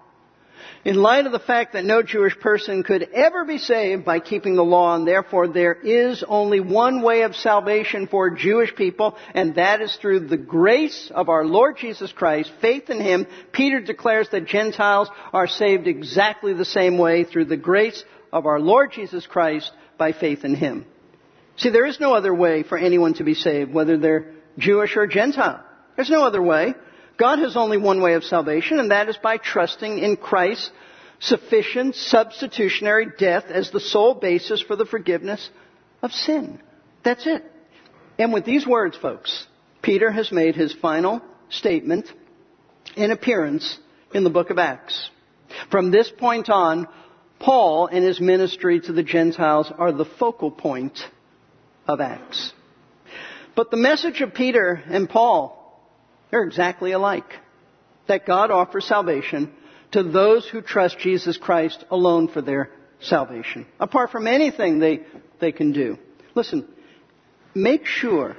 In 0.83 0.97
light 0.97 1.27
of 1.27 1.33
the 1.33 1.39
fact 1.39 1.75
that 1.75 1.85
no 1.85 2.03
Jewish 2.03 2.39
person 2.39 2.83
could 2.83 3.03
ever 3.13 3.45
be 3.45 3.59
saved 3.59 4.07
by 4.07 4.19
keeping 4.19 4.57
the 4.57 4.65
law, 4.65 4.97
and 4.97 5.07
therefore 5.07 5.47
there 5.47 5.75
is 5.75 6.25
only 6.27 6.61
one 6.61 7.03
way 7.03 7.21
of 7.23 7.37
salvation 7.37 8.07
for 8.07 8.31
Jewish 8.31 8.75
people, 8.75 9.15
and 9.35 9.57
that 9.57 9.83
is 9.83 9.95
through 9.97 10.21
the 10.21 10.39
grace 10.39 11.13
of 11.15 11.29
our 11.29 11.45
Lord 11.45 11.77
Jesus 11.77 12.13
Christ, 12.13 12.51
faith 12.63 12.89
in 12.89 12.99
Him, 12.99 13.27
Peter 13.53 13.81
declares 13.81 14.31
that 14.31 14.47
Gentiles 14.47 15.11
are 15.35 15.47
saved 15.47 15.87
exactly 15.87 16.55
the 16.55 16.65
same 16.65 16.97
way 16.97 17.25
through 17.25 17.45
the 17.45 17.59
grace 17.59 18.03
of 18.33 18.47
our 18.47 18.59
Lord 18.59 18.91
Jesus 18.91 19.27
Christ 19.27 19.71
by 19.99 20.13
faith 20.13 20.47
in 20.47 20.55
Him. 20.55 20.87
See, 21.59 21.69
there 21.69 21.85
is 21.85 22.01
no 22.01 22.15
other 22.15 22.35
way 22.35 22.63
for 22.63 22.79
anyone 22.79 23.13
to 23.15 23.25
be 23.25 23.35
saved, 23.35 23.71
whether 23.71 23.99
they're 23.99 24.33
Jewish 24.57 24.97
or 24.97 25.07
Gentile. 25.07 25.63
There's 25.97 26.09
no 26.09 26.25
other 26.25 26.41
way. 26.41 26.73
God 27.21 27.39
has 27.41 27.55
only 27.55 27.77
one 27.77 28.01
way 28.01 28.15
of 28.15 28.25
salvation, 28.25 28.79
and 28.79 28.91
that 28.91 29.11
is 29.11 29.19
by 29.19 29.37
trusting 29.37 29.99
in 29.99 30.17
Christ's 30.17 30.71
sufficient 31.19 31.95
substitutionary 31.95 33.09
death 33.19 33.45
as 33.51 33.71
the 33.71 33.79
sole 33.79 34.15
basis 34.15 34.63
for 34.63 34.75
the 34.75 34.87
forgiveness 34.87 35.51
of 36.01 36.13
sin. 36.13 36.59
That's 37.05 37.27
it. 37.27 37.45
And 38.19 38.33
with 38.33 38.47
these 38.47 38.67
words, 38.67 38.97
folks, 38.97 39.47
Peter 39.83 40.11
has 40.11 40.33
made 40.33 40.55
his 40.55 40.73
final 40.73 41.21
statement 41.51 42.11
in 42.97 43.11
appearance 43.11 43.79
in 44.15 44.25
the 44.25 44.31
book 44.31 44.49
of 44.49 44.59
Acts. 44.59 45.11
From 45.71 45.91
this 45.91 46.11
point 46.11 46.49
on, 46.49 46.89
Paul 47.39 47.87
and 47.89 48.03
his 48.03 48.19
ministry 48.19 48.81
to 48.81 48.95
the 48.95 49.03
Gentiles 49.03 49.71
are 49.77 49.93
the 49.93 50.07
focal 50.07 50.51
point 50.51 50.99
of 51.87 52.01
Acts. 52.01 52.55
But 53.55 53.71
the 53.71 53.77
message 53.77 54.23
of 54.23 54.33
Peter 54.33 54.83
and 54.87 55.07
Paul 55.07 55.60
they're 56.31 56.45
exactly 56.45 56.93
alike. 56.93 57.33
That 58.09 58.27
God 58.27 58.51
offers 58.51 58.87
salvation 58.87 59.53
to 59.93 60.03
those 60.03 60.49
who 60.49 60.61
trust 60.61 60.99
Jesus 60.99 61.37
Christ 61.37 61.85
alone 61.91 62.29
for 62.29 62.43
their 62.43 62.71
salvation, 63.01 63.67
apart 63.79 64.11
from 64.11 64.27
anything 64.27 64.79
they, 64.79 65.01
they 65.41 65.53
can 65.53 65.73
do. 65.73 65.99
Listen, 66.35 66.67
make 67.55 67.87
sure 67.87 68.37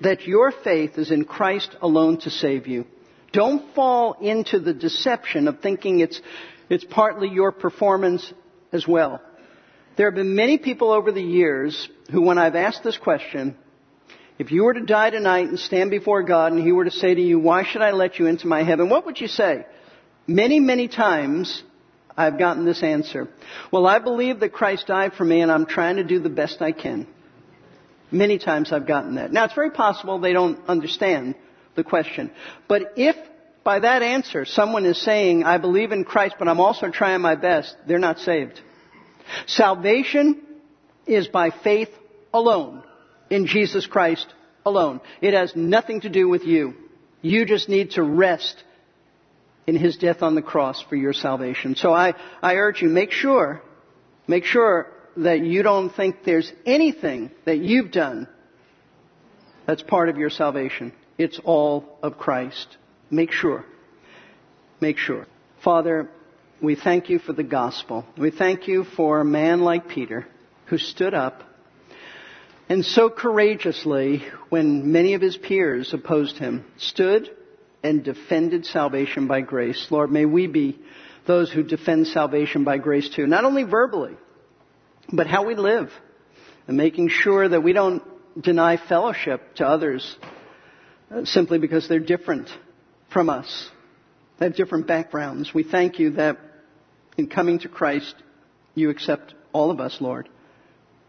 that 0.00 0.26
your 0.26 0.52
faith 0.52 0.98
is 0.98 1.10
in 1.10 1.24
Christ 1.24 1.74
alone 1.80 2.18
to 2.20 2.30
save 2.30 2.66
you. 2.66 2.84
Don't 3.32 3.74
fall 3.74 4.14
into 4.20 4.58
the 4.58 4.74
deception 4.74 5.48
of 5.48 5.60
thinking 5.60 6.00
it's, 6.00 6.20
it's 6.68 6.84
partly 6.84 7.28
your 7.28 7.52
performance 7.52 8.32
as 8.72 8.86
well. 8.86 9.20
There 9.96 10.06
have 10.06 10.14
been 10.14 10.34
many 10.34 10.58
people 10.58 10.90
over 10.90 11.12
the 11.12 11.22
years 11.22 11.88
who, 12.10 12.22
when 12.22 12.38
I've 12.38 12.56
asked 12.56 12.82
this 12.82 12.98
question, 12.98 13.56
if 14.42 14.50
you 14.50 14.64
were 14.64 14.74
to 14.74 14.80
die 14.80 15.10
tonight 15.10 15.48
and 15.48 15.56
stand 15.56 15.92
before 15.92 16.24
God 16.24 16.50
and 16.50 16.60
He 16.60 16.72
were 16.72 16.84
to 16.84 16.90
say 16.90 17.14
to 17.14 17.20
you, 17.20 17.38
why 17.38 17.62
should 17.62 17.80
I 17.80 17.92
let 17.92 18.18
you 18.18 18.26
into 18.26 18.48
my 18.48 18.64
heaven? 18.64 18.90
What 18.90 19.06
would 19.06 19.20
you 19.20 19.28
say? 19.28 19.64
Many, 20.26 20.58
many 20.58 20.88
times 20.88 21.62
I've 22.16 22.40
gotten 22.40 22.64
this 22.64 22.82
answer. 22.82 23.28
Well, 23.70 23.86
I 23.86 24.00
believe 24.00 24.40
that 24.40 24.52
Christ 24.52 24.88
died 24.88 25.12
for 25.12 25.24
me 25.24 25.42
and 25.42 25.52
I'm 25.52 25.64
trying 25.64 25.94
to 25.96 26.02
do 26.02 26.18
the 26.18 26.28
best 26.28 26.60
I 26.60 26.72
can. 26.72 27.06
Many 28.10 28.38
times 28.38 28.72
I've 28.72 28.86
gotten 28.86 29.14
that. 29.14 29.32
Now 29.32 29.44
it's 29.44 29.54
very 29.54 29.70
possible 29.70 30.18
they 30.18 30.32
don't 30.32 30.58
understand 30.68 31.36
the 31.76 31.84
question. 31.84 32.32
But 32.66 32.94
if 32.96 33.14
by 33.62 33.78
that 33.78 34.02
answer 34.02 34.44
someone 34.44 34.86
is 34.86 35.00
saying, 35.00 35.44
I 35.44 35.58
believe 35.58 35.92
in 35.92 36.02
Christ, 36.02 36.34
but 36.36 36.48
I'm 36.48 36.58
also 36.58 36.90
trying 36.90 37.20
my 37.20 37.36
best, 37.36 37.76
they're 37.86 38.00
not 38.00 38.18
saved. 38.18 38.60
Salvation 39.46 40.42
is 41.06 41.28
by 41.28 41.50
faith 41.50 41.90
alone 42.34 42.82
in 43.32 43.46
Jesus 43.46 43.86
Christ 43.86 44.26
alone. 44.66 45.00
It 45.22 45.32
has 45.32 45.56
nothing 45.56 46.02
to 46.02 46.10
do 46.10 46.28
with 46.28 46.44
you. 46.44 46.74
You 47.22 47.46
just 47.46 47.66
need 47.66 47.92
to 47.92 48.02
rest 48.02 48.62
in 49.66 49.74
His 49.74 49.96
death 49.96 50.22
on 50.22 50.34
the 50.34 50.42
cross 50.42 50.84
for 50.88 50.96
your 50.96 51.14
salvation. 51.14 51.74
So 51.74 51.94
I, 51.94 52.12
I 52.42 52.56
urge 52.56 52.82
you, 52.82 52.90
make 52.90 53.10
sure, 53.10 53.62
make 54.26 54.44
sure 54.44 54.88
that 55.16 55.40
you 55.40 55.62
don't 55.62 55.88
think 55.90 56.24
there's 56.24 56.52
anything 56.66 57.30
that 57.46 57.58
you've 57.58 57.90
done 57.90 58.28
that's 59.66 59.82
part 59.82 60.10
of 60.10 60.18
your 60.18 60.30
salvation. 60.30 60.92
It's 61.16 61.40
all 61.42 61.98
of 62.02 62.18
Christ. 62.18 62.76
Make 63.10 63.32
sure. 63.32 63.64
Make 64.78 64.98
sure. 64.98 65.26
Father, 65.64 66.10
we 66.60 66.74
thank 66.74 67.08
you 67.08 67.18
for 67.18 67.32
the 67.32 67.44
gospel. 67.44 68.04
We 68.18 68.30
thank 68.30 68.68
you 68.68 68.84
for 68.84 69.20
a 69.20 69.24
man 69.24 69.60
like 69.60 69.88
Peter 69.88 70.26
who 70.66 70.76
stood 70.76 71.14
up 71.14 71.44
and 72.72 72.86
so 72.86 73.10
courageously, 73.10 74.24
when 74.48 74.92
many 74.92 75.12
of 75.12 75.20
his 75.20 75.36
peers 75.36 75.92
opposed 75.92 76.38
him, 76.38 76.64
stood 76.78 77.28
and 77.82 78.02
defended 78.02 78.64
salvation 78.64 79.26
by 79.26 79.42
grace. 79.42 79.88
Lord, 79.90 80.10
may 80.10 80.24
we 80.24 80.46
be 80.46 80.78
those 81.26 81.52
who 81.52 81.64
defend 81.64 82.06
salvation 82.06 82.64
by 82.64 82.78
grace 82.78 83.10
too, 83.14 83.26
not 83.26 83.44
only 83.44 83.64
verbally, 83.64 84.16
but 85.12 85.26
how 85.26 85.44
we 85.44 85.54
live, 85.54 85.92
and 86.66 86.78
making 86.78 87.10
sure 87.10 87.46
that 87.46 87.62
we 87.62 87.74
don't 87.74 88.02
deny 88.42 88.78
fellowship 88.78 89.56
to 89.56 89.66
others 89.66 90.16
uh, 91.10 91.26
simply 91.26 91.58
because 91.58 91.90
they're 91.90 91.98
different 91.98 92.48
from 93.12 93.28
us. 93.28 93.68
They 94.38 94.46
have 94.46 94.56
different 94.56 94.86
backgrounds. 94.86 95.52
We 95.52 95.62
thank 95.62 95.98
you 95.98 96.12
that 96.12 96.38
in 97.18 97.26
coming 97.26 97.58
to 97.58 97.68
Christ, 97.68 98.14
you 98.74 98.88
accept 98.88 99.34
all 99.52 99.70
of 99.70 99.78
us, 99.78 99.98
Lord, 100.00 100.30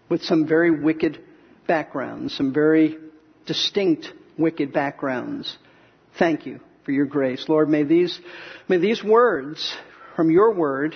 with 0.10 0.24
some 0.24 0.46
very 0.46 0.70
wicked 0.70 1.24
backgrounds, 1.68 2.36
some 2.36 2.54
very 2.54 2.98
distinct 3.46 4.12
wicked 4.38 4.74
backgrounds. 4.74 5.58
Thank 6.18 6.46
you 6.46 6.60
for 6.84 6.92
your 6.92 7.06
grace. 7.06 7.48
Lord, 7.48 7.70
may 7.70 7.84
these, 7.84 8.20
may 8.68 8.78
these 8.78 9.04
words 9.04 9.76
from 10.16 10.30
your 10.30 10.54
word 10.54 10.96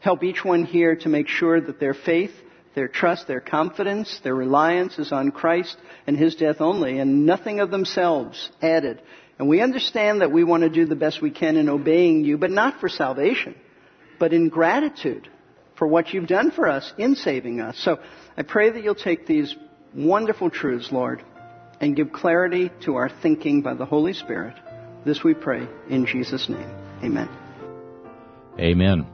help 0.00 0.24
each 0.24 0.44
one 0.44 0.64
here 0.64 0.96
to 0.96 1.08
make 1.08 1.28
sure 1.28 1.60
that 1.60 1.80
their 1.80 1.94
faith, 1.94 2.32
their 2.74 2.88
trust, 2.88 3.28
their 3.28 3.40
confidence, 3.40 4.20
their 4.24 4.34
reliance 4.34 4.98
is 4.98 5.12
on 5.12 5.30
Christ 5.30 5.76
and 6.06 6.16
His 6.16 6.34
death 6.34 6.60
only 6.60 6.98
and 6.98 7.26
nothing 7.26 7.60
of 7.60 7.70
themselves 7.70 8.50
added. 8.60 9.00
And 9.38 9.48
we 9.48 9.60
understand 9.60 10.20
that 10.20 10.32
we 10.32 10.44
want 10.44 10.62
to 10.62 10.68
do 10.68 10.86
the 10.86 10.96
best 10.96 11.22
we 11.22 11.30
can 11.30 11.56
in 11.56 11.68
obeying 11.68 12.24
you, 12.24 12.38
but 12.38 12.50
not 12.50 12.80
for 12.80 12.88
salvation, 12.88 13.54
but 14.18 14.32
in 14.32 14.48
gratitude 14.48 15.28
for 15.76 15.86
what 15.86 16.12
you've 16.12 16.28
done 16.28 16.50
for 16.50 16.68
us 16.68 16.92
in 16.98 17.14
saving 17.14 17.60
us. 17.60 17.78
So 17.78 17.98
I 18.36 18.42
pray 18.42 18.70
that 18.70 18.82
you'll 18.82 18.94
take 18.94 19.26
these 19.26 19.54
wonderful 19.94 20.50
truths, 20.50 20.90
Lord, 20.90 21.22
and 21.80 21.96
give 21.96 22.12
clarity 22.12 22.70
to 22.84 22.96
our 22.96 23.08
thinking 23.08 23.62
by 23.62 23.74
the 23.74 23.84
Holy 23.84 24.12
Spirit. 24.12 24.54
This 25.04 25.24
we 25.24 25.34
pray 25.34 25.66
in 25.88 26.06
Jesus' 26.06 26.48
name. 26.48 26.70
Amen. 27.02 27.28
Amen. 28.58 29.06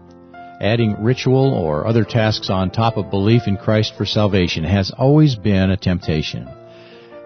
Adding 0.61 1.03
ritual 1.03 1.55
or 1.55 1.87
other 1.87 2.05
tasks 2.05 2.51
on 2.51 2.71
top 2.71 2.97
of 2.97 3.11
belief 3.11 3.43
in 3.47 3.57
Christ 3.57 3.95
for 3.97 4.05
salvation 4.05 4.65
has 4.65 4.93
always 4.97 5.37
been 5.37 5.71
a 5.71 5.77
temptation. 5.77 6.49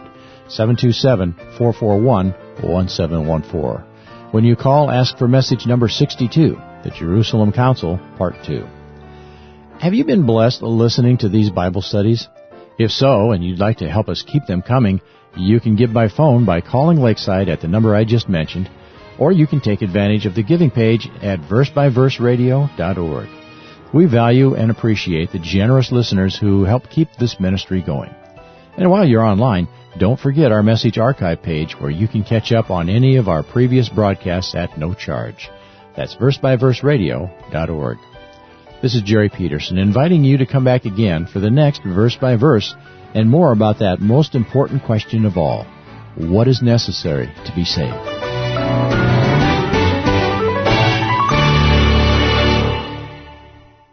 727-441-1714. 2.62 4.32
When 4.32 4.44
you 4.44 4.54
call, 4.54 4.90
ask 4.90 5.18
for 5.18 5.26
message 5.26 5.66
number 5.66 5.88
62, 5.88 6.56
the 6.84 6.90
Jerusalem 6.90 7.52
Council, 7.52 7.98
Part 8.16 8.36
2. 8.46 8.64
Have 9.80 9.94
you 9.94 10.04
been 10.04 10.26
blessed 10.26 10.62
listening 10.62 11.18
to 11.18 11.28
these 11.28 11.50
Bible 11.50 11.82
studies? 11.82 12.28
If 12.78 12.90
so, 12.90 13.32
and 13.32 13.44
you'd 13.44 13.58
like 13.58 13.78
to 13.78 13.90
help 13.90 14.08
us 14.08 14.22
keep 14.22 14.46
them 14.46 14.62
coming, 14.62 15.00
you 15.36 15.58
can 15.60 15.76
give 15.76 15.92
by 15.92 16.08
phone 16.08 16.44
by 16.44 16.60
calling 16.60 16.98
Lakeside 16.98 17.48
at 17.48 17.60
the 17.60 17.68
number 17.68 17.94
I 17.94 18.04
just 18.04 18.28
mentioned, 18.28 18.70
or 19.18 19.32
you 19.32 19.46
can 19.46 19.60
take 19.60 19.82
advantage 19.82 20.26
of 20.26 20.34
the 20.34 20.42
giving 20.42 20.70
page 20.70 21.08
at 21.22 21.40
versebyverseradio.org. 21.40 23.28
We 23.92 24.06
value 24.06 24.54
and 24.54 24.70
appreciate 24.70 25.32
the 25.32 25.38
generous 25.40 25.90
listeners 25.90 26.38
who 26.38 26.64
help 26.64 26.88
keep 26.88 27.08
this 27.18 27.40
ministry 27.40 27.82
going. 27.82 28.14
And 28.76 28.90
while 28.90 29.06
you're 29.06 29.24
online, 29.24 29.68
don't 29.98 30.20
forget 30.20 30.52
our 30.52 30.62
message 30.62 30.98
archive 30.98 31.42
page 31.42 31.74
where 31.78 31.90
you 31.90 32.06
can 32.06 32.22
catch 32.22 32.52
up 32.52 32.70
on 32.70 32.88
any 32.88 33.16
of 33.16 33.28
our 33.28 33.42
previous 33.42 33.88
broadcasts 33.88 34.54
at 34.54 34.78
no 34.78 34.94
charge. 34.94 35.50
That's 35.96 36.14
versebyverseradio.org. 36.14 37.98
This 38.82 38.94
is 38.94 39.02
Jerry 39.02 39.28
Peterson 39.28 39.78
inviting 39.78 40.24
you 40.24 40.38
to 40.38 40.46
come 40.46 40.64
back 40.64 40.84
again 40.84 41.26
for 41.26 41.40
the 41.40 41.50
next 41.50 41.82
verse 41.84 42.16
by 42.16 42.36
verse 42.36 42.74
and 43.14 43.28
more 43.28 43.52
about 43.52 43.80
that 43.80 44.00
most 44.00 44.34
important 44.34 44.84
question 44.84 45.24
of 45.24 45.36
all. 45.36 45.64
What 46.16 46.48
is 46.48 46.62
necessary 46.62 47.26
to 47.44 47.52
be 47.54 47.64
saved? 47.64 48.29